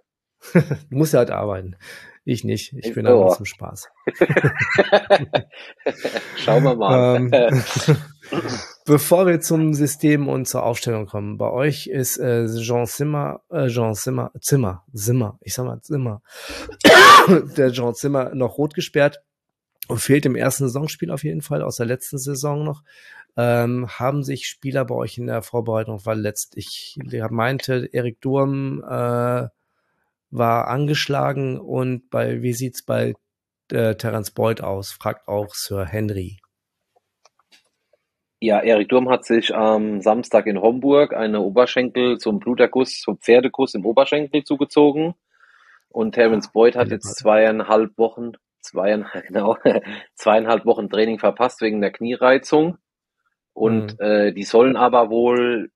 [0.52, 1.76] du musst ja halt arbeiten.
[2.24, 2.74] Ich nicht.
[2.74, 3.34] Ich bin oh.
[3.34, 3.88] zum Spaß.
[6.36, 7.30] Schauen wir mal.
[8.30, 8.46] Ähm,
[8.88, 13.68] bevor wir zum System und zur Aufstellung kommen, bei euch ist äh, Jean Zimmer, äh,
[13.68, 16.22] Jean Zimmer, Zimmer, Zimmer, ich sag mal Zimmer,
[17.56, 19.22] der Jean Zimmer noch rot gesperrt
[19.88, 22.82] und fehlt im ersten Saisonspiel auf jeden Fall aus der letzten Saison noch.
[23.36, 26.54] Ähm, haben sich Spieler bei euch in der Vorbereitung verletzt?
[26.56, 26.98] Ich
[27.30, 29.48] meinte, Erik Durm äh,
[30.30, 33.14] war angeschlagen und bei wie sieht's bei
[33.70, 34.92] äh, Terence Boyd aus?
[34.92, 36.38] Fragt auch Sir Henry.
[38.40, 43.74] Ja, Erik Durm hat sich am Samstag in Homburg eine Oberschenkel zum Bluterguss, zum Pferdekuss
[43.74, 45.14] im Oberschenkel zugezogen.
[45.88, 49.56] Und Terence Boyd hat jetzt zweieinhalb Wochen, zweieinhalb, genau,
[50.14, 52.78] zweieinhalb Wochen Training verpasst wegen der Kniereizung.
[53.54, 54.04] Und mhm.
[54.04, 55.70] äh, die sollen aber wohl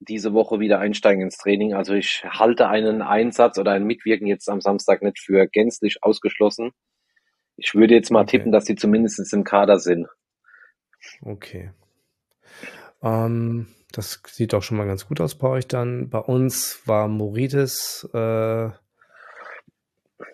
[0.00, 1.74] diese Woche wieder einsteigen ins Training.
[1.74, 6.72] Also ich halte einen Einsatz oder ein Mitwirken jetzt am Samstag nicht für gänzlich ausgeschlossen.
[7.56, 8.38] Ich würde jetzt mal okay.
[8.38, 10.08] tippen, dass sie zumindest im Kader sind.
[11.22, 11.70] Okay.
[13.02, 16.10] Ähm, das sieht doch schon mal ganz gut aus bei euch dann.
[16.10, 18.70] Bei uns war Morites, äh,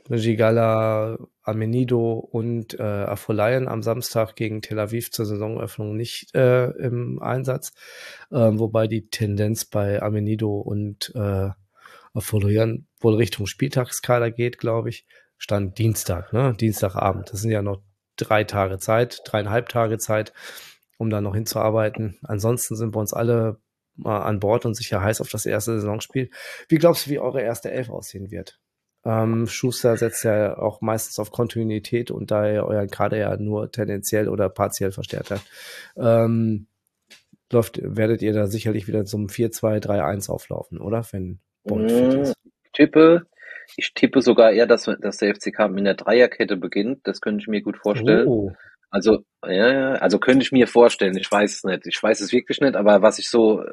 [0.09, 7.21] Gigala, Amenido und äh, Afolayan am Samstag gegen Tel Aviv zur Saisonöffnung nicht äh, im
[7.21, 7.73] Einsatz,
[8.31, 11.51] äh, wobei die Tendenz bei Amenido und äh,
[12.15, 15.07] Afolayan wohl Richtung Spieltagskader geht, glaube ich.
[15.39, 16.55] Stand Dienstag, ne?
[16.55, 17.33] Dienstagabend.
[17.33, 17.83] Das sind ja noch
[18.17, 20.33] drei Tage Zeit, dreieinhalb Tage Zeit,
[21.03, 22.19] um da noch hinzuarbeiten.
[22.23, 23.59] Ansonsten sind wir uns alle
[23.97, 26.31] mal an Bord und sicher heiß auf das erste Saisonspiel.
[26.69, 28.59] Wie glaubst du, wie eure erste Elf aussehen wird?
[29.05, 33.71] Ähm, Schuster setzt ja auch meistens auf Kontinuität und da ihr euren Kader ja nur
[33.73, 35.45] tendenziell oder partiell verstärkt habt,
[35.97, 36.69] ähm,
[37.51, 41.05] läuft, werdet ihr da sicherlich wieder zum 4-2-3-1 auflaufen, oder?
[41.11, 42.35] Wenn Bond fit ist.
[42.73, 43.27] Tippe,
[43.77, 47.01] ich tippe sogar eher, dass, dass der FCK mit einer Dreierkette beginnt.
[47.05, 48.27] Das könnte ich mir gut vorstellen.
[48.27, 48.53] Oh.
[48.93, 51.17] Also, ja, also könnte ich mir vorstellen.
[51.17, 51.87] Ich weiß es nicht.
[51.87, 53.65] Ich weiß es wirklich nicht, aber was ich so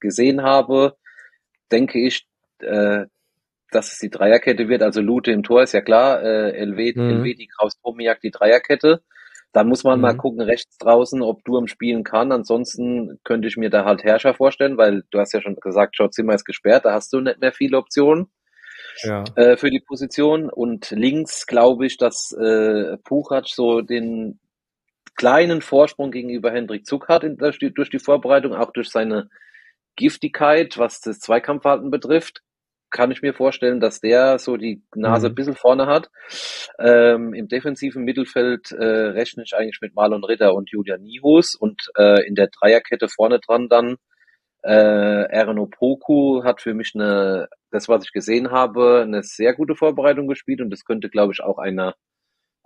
[0.00, 0.96] gesehen habe,
[1.72, 2.26] denke ich,
[2.60, 3.06] äh,
[3.72, 4.82] dass es die Dreierkette wird.
[4.82, 7.10] Also Lute im Tor ist ja klar, äh, LW, mhm.
[7.18, 9.02] LW, die Kraus Tomiak, die Dreierkette.
[9.52, 10.02] Dann muss man mhm.
[10.02, 12.30] mal gucken, rechts draußen, ob Durm spielen kann.
[12.30, 16.10] Ansonsten könnte ich mir da halt Herrscher vorstellen, weil du hast ja schon gesagt, Joe
[16.10, 18.28] Zimmer ist gesperrt, da hast du nicht mehr viele Optionen
[19.02, 19.24] ja.
[19.34, 20.48] äh, für die Position.
[20.48, 24.38] Und links glaube ich, dass äh, Puchac so den
[25.16, 29.30] kleinen Vorsprung gegenüber Hendrik Zuck hat in, durch, die, durch die Vorbereitung, auch durch seine
[29.96, 32.42] Giftigkeit, was das Zweikampfverhalten betrifft
[32.94, 35.32] kann ich mir vorstellen, dass der so die Nase mhm.
[35.32, 36.10] ein bisschen vorne hat.
[36.78, 41.90] Ähm, Im defensiven Mittelfeld äh, rechne ich eigentlich mit Marlon Ritter und Julian Nihus und
[41.98, 43.96] äh, in der Dreierkette vorne dran dann
[44.62, 49.74] äh, Erno Poku hat für mich eine, das was ich gesehen habe, eine sehr gute
[49.74, 51.94] Vorbereitung gespielt und das könnte, glaube ich, auch eine,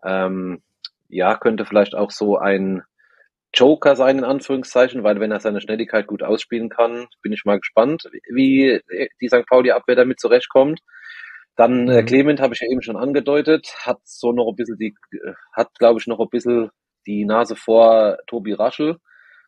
[0.04, 0.62] ähm,
[1.08, 2.82] ja, könnte vielleicht auch so ein
[3.54, 7.58] Joker sein, in Anführungszeichen, weil wenn er seine Schnelligkeit gut ausspielen kann, bin ich mal
[7.58, 8.80] gespannt, wie
[9.20, 9.46] die St.
[9.48, 10.80] Pauli-Abwehr damit zurechtkommt.
[11.56, 12.06] Dann äh, mhm.
[12.06, 14.94] Clement habe ich ja eben schon angedeutet, hat so noch ein bisschen die,
[15.52, 16.70] hat glaube ich noch ein bisschen
[17.06, 18.98] die Nase vor Tobi Raschel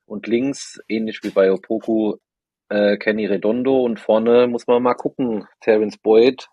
[0.07, 2.17] und links, ähnlich wie bei Opoku,
[2.69, 6.49] äh, Kenny Redondo und vorne muss man mal gucken, Terence Boyd,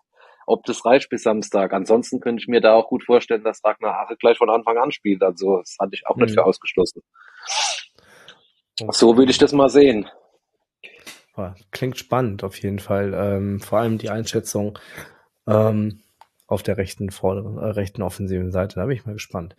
[0.48, 1.72] ob das reicht bis Samstag.
[1.72, 4.90] Ansonsten könnte ich mir da auch gut vorstellen, dass Ragnar Ache gleich von Anfang an
[4.90, 5.22] spielt.
[5.22, 6.34] Also das hatte ich auch nicht mhm.
[6.34, 7.02] für ausgeschlossen.
[8.80, 8.90] Okay.
[8.92, 10.08] So würde ich das mal sehen.
[11.70, 13.14] Klingt spannend auf jeden Fall.
[13.14, 14.78] Ähm, vor allem die Einschätzung
[15.46, 16.00] ähm,
[16.48, 18.76] auf der rechten, vorderen, äh, rechten offensiven Seite.
[18.76, 19.54] Da bin ich mal gespannt.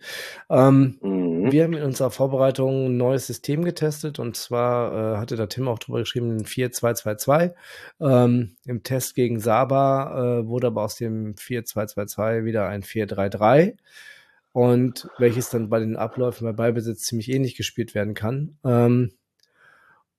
[0.50, 1.52] Ähm, mhm.
[1.52, 5.68] Wir haben in unserer Vorbereitung ein neues System getestet und zwar äh, hatte da Tim
[5.68, 7.54] auch drüber geschrieben, 4-2-2-2.
[8.00, 13.76] Ähm, Im Test gegen Saba äh, wurde aber aus dem 4-2-2-2 wieder ein 4-3-3
[14.52, 18.58] und welches dann bei den Abläufen bei Ballbesitz ziemlich ähnlich gespielt werden kann.
[18.64, 19.12] Ähm,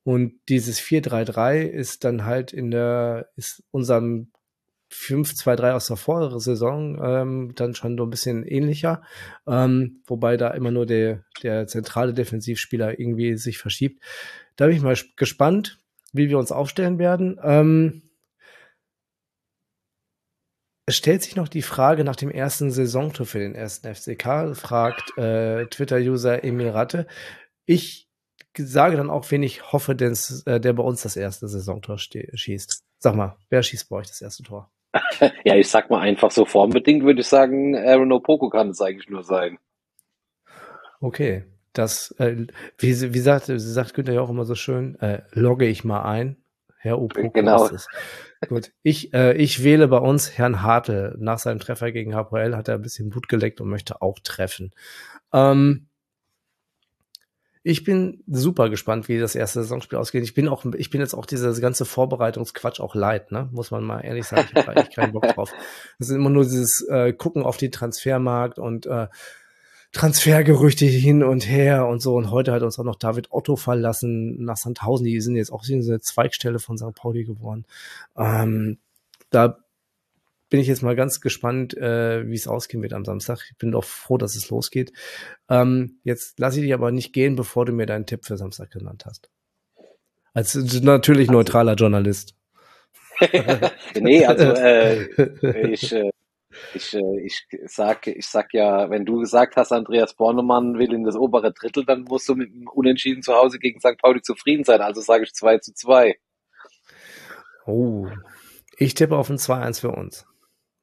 [0.03, 4.31] und dieses 4-3-3 ist dann halt in der, ist unserem
[4.91, 9.01] 5-2-3 aus der vorherigen Saison ähm, dann schon so ein bisschen ähnlicher,
[9.47, 14.03] ähm, wobei da immer nur der, der zentrale Defensivspieler irgendwie sich verschiebt.
[14.57, 15.79] Da bin ich mal gespannt,
[16.13, 17.39] wie wir uns aufstellen werden.
[17.41, 18.03] Ähm,
[20.85, 25.17] es stellt sich noch die Frage nach dem ersten Saisontor für den ersten FCK, fragt
[25.17, 27.07] äh, Twitter-User Emil Ratte.
[27.65, 28.09] Ich
[28.57, 32.83] sage dann auch, wen ich hoffe, äh, der bei uns das erste Saisontor schießt.
[32.99, 34.69] Sag mal, wer schießt bei euch das erste Tor?
[35.45, 39.09] ja, ich sag mal einfach so formbedingt würde ich sagen, Aaron Opoko kann es eigentlich
[39.09, 39.57] nur sein.
[40.99, 45.21] Okay, das, äh, wie, wie sagt, wie sagt Günther ja auch immer so schön, äh,
[45.31, 46.37] logge ich mal ein.
[46.77, 47.65] Herr Opoko genau.
[47.65, 47.87] ist es.
[48.49, 51.15] Gut, ich, äh, ich wähle bei uns Herrn Hartl.
[51.19, 54.71] Nach seinem Treffer gegen HPL hat er ein bisschen Blut geleckt und möchte auch treffen.
[55.31, 55.87] Ähm,
[57.63, 60.23] ich bin super gespannt, wie das erste Saisonspiel ausgeht.
[60.23, 63.49] Ich bin auch, ich bin jetzt auch dieser ganze Vorbereitungsquatsch auch leid, ne?
[63.51, 64.47] Muss man mal ehrlich sagen.
[64.49, 65.51] Ich habe eigentlich keinen Bock drauf.
[65.99, 69.07] Das ist immer nur dieses äh, Gucken auf den Transfermarkt und äh,
[69.91, 72.15] Transfergerüchte hin und her und so.
[72.15, 75.05] Und heute hat uns auch noch David Otto verlassen nach Sandhausen.
[75.05, 76.95] Die sind jetzt auch so eine Zweigstelle von St.
[76.95, 77.65] Pauli geworden.
[78.17, 78.79] Ähm,
[79.29, 79.59] da
[80.51, 83.39] bin ich jetzt mal ganz gespannt, äh, wie es ausgehen wird am Samstag.
[83.49, 84.91] Ich bin doch froh, dass es losgeht.
[85.49, 88.69] Ähm, jetzt lasse ich dich aber nicht gehen, bevor du mir deinen Tipp für Samstag
[88.69, 89.31] genannt hast.
[90.33, 92.35] Als natürlich also, neutraler Journalist.
[93.99, 96.11] nee, also äh, ich, äh,
[96.73, 101.05] ich, äh, ich sag, ich sag ja, wenn du gesagt hast, Andreas Bornemann will in
[101.05, 103.97] das obere Drittel, dann musst du mit dem Unentschieden zu Hause gegen St.
[104.01, 104.81] Pauli zufrieden sein.
[104.81, 106.17] Also sage ich 2 zu 2.
[107.65, 108.07] Oh,
[108.75, 110.25] ich tippe auf ein 2-1 für uns.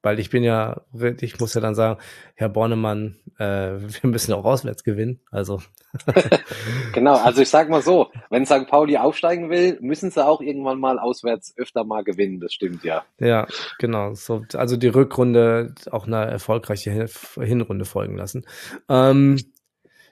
[0.02, 0.82] Weil ich bin ja,
[1.20, 2.00] ich muss ja dann sagen,
[2.34, 3.44] Herr Bornemann, äh,
[4.02, 5.20] wir müssen auch auswärts gewinnen.
[5.30, 5.60] Also.
[6.92, 8.66] genau, also ich sag mal so, wenn St.
[8.68, 13.04] Pauli aufsteigen will, müssen sie auch irgendwann mal auswärts öfter mal gewinnen, das stimmt ja.
[13.18, 13.46] Ja,
[13.78, 14.14] genau.
[14.14, 17.08] So, also die Rückrunde auch eine erfolgreiche
[17.40, 18.44] Hinrunde folgen lassen.
[18.88, 19.38] Ähm,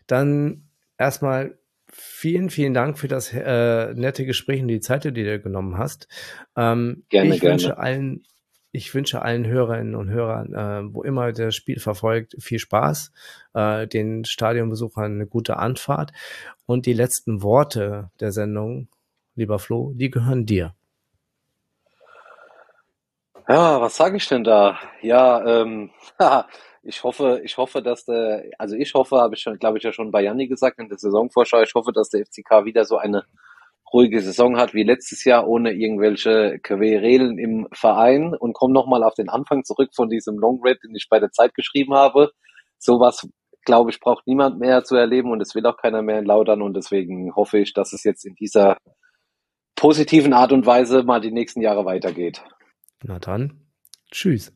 [0.07, 0.69] dann
[0.99, 1.59] erstmal
[1.93, 5.79] vielen, vielen Dank für das äh, nette Gespräch und die Zeit, die du dir genommen
[5.79, 6.09] hast.
[6.57, 7.55] Ähm, gerne, ich gerne.
[7.55, 8.25] wünsche allen
[8.77, 13.11] ich wünsche allen Hörerinnen und Hörern, äh, wo immer das Spiel verfolgt, viel Spaß,
[13.55, 16.13] äh, den Stadionbesuchern eine gute Anfahrt
[16.67, 18.89] und die letzten Worte der Sendung,
[19.35, 20.75] lieber Flo, die gehören dir.
[23.49, 24.79] Ja, was sage ich denn da?
[25.01, 25.91] Ja, ähm,
[26.83, 29.93] ich hoffe, ich hoffe, dass der, also ich hoffe, habe ich schon, glaube ich ja
[29.93, 33.25] schon bei Janni gesagt in der Saisonvorschau, ich hoffe, dass der FCK wieder so eine
[33.93, 39.15] ruhige Saison hat wie letztes Jahr ohne irgendwelche Querelen im Verein und komme nochmal auf
[39.15, 42.31] den Anfang zurück von diesem Long Red, den ich bei der Zeit geschrieben habe.
[42.79, 43.29] Sowas,
[43.65, 46.63] glaube ich, braucht niemand mehr zu erleben und es will auch keiner mehr in Laudern
[46.63, 48.77] und deswegen hoffe ich, dass es jetzt in dieser
[49.77, 52.43] positiven Art und Weise mal die nächsten Jahre weitergeht.
[53.03, 53.61] Na dann,
[54.11, 54.53] tschüss.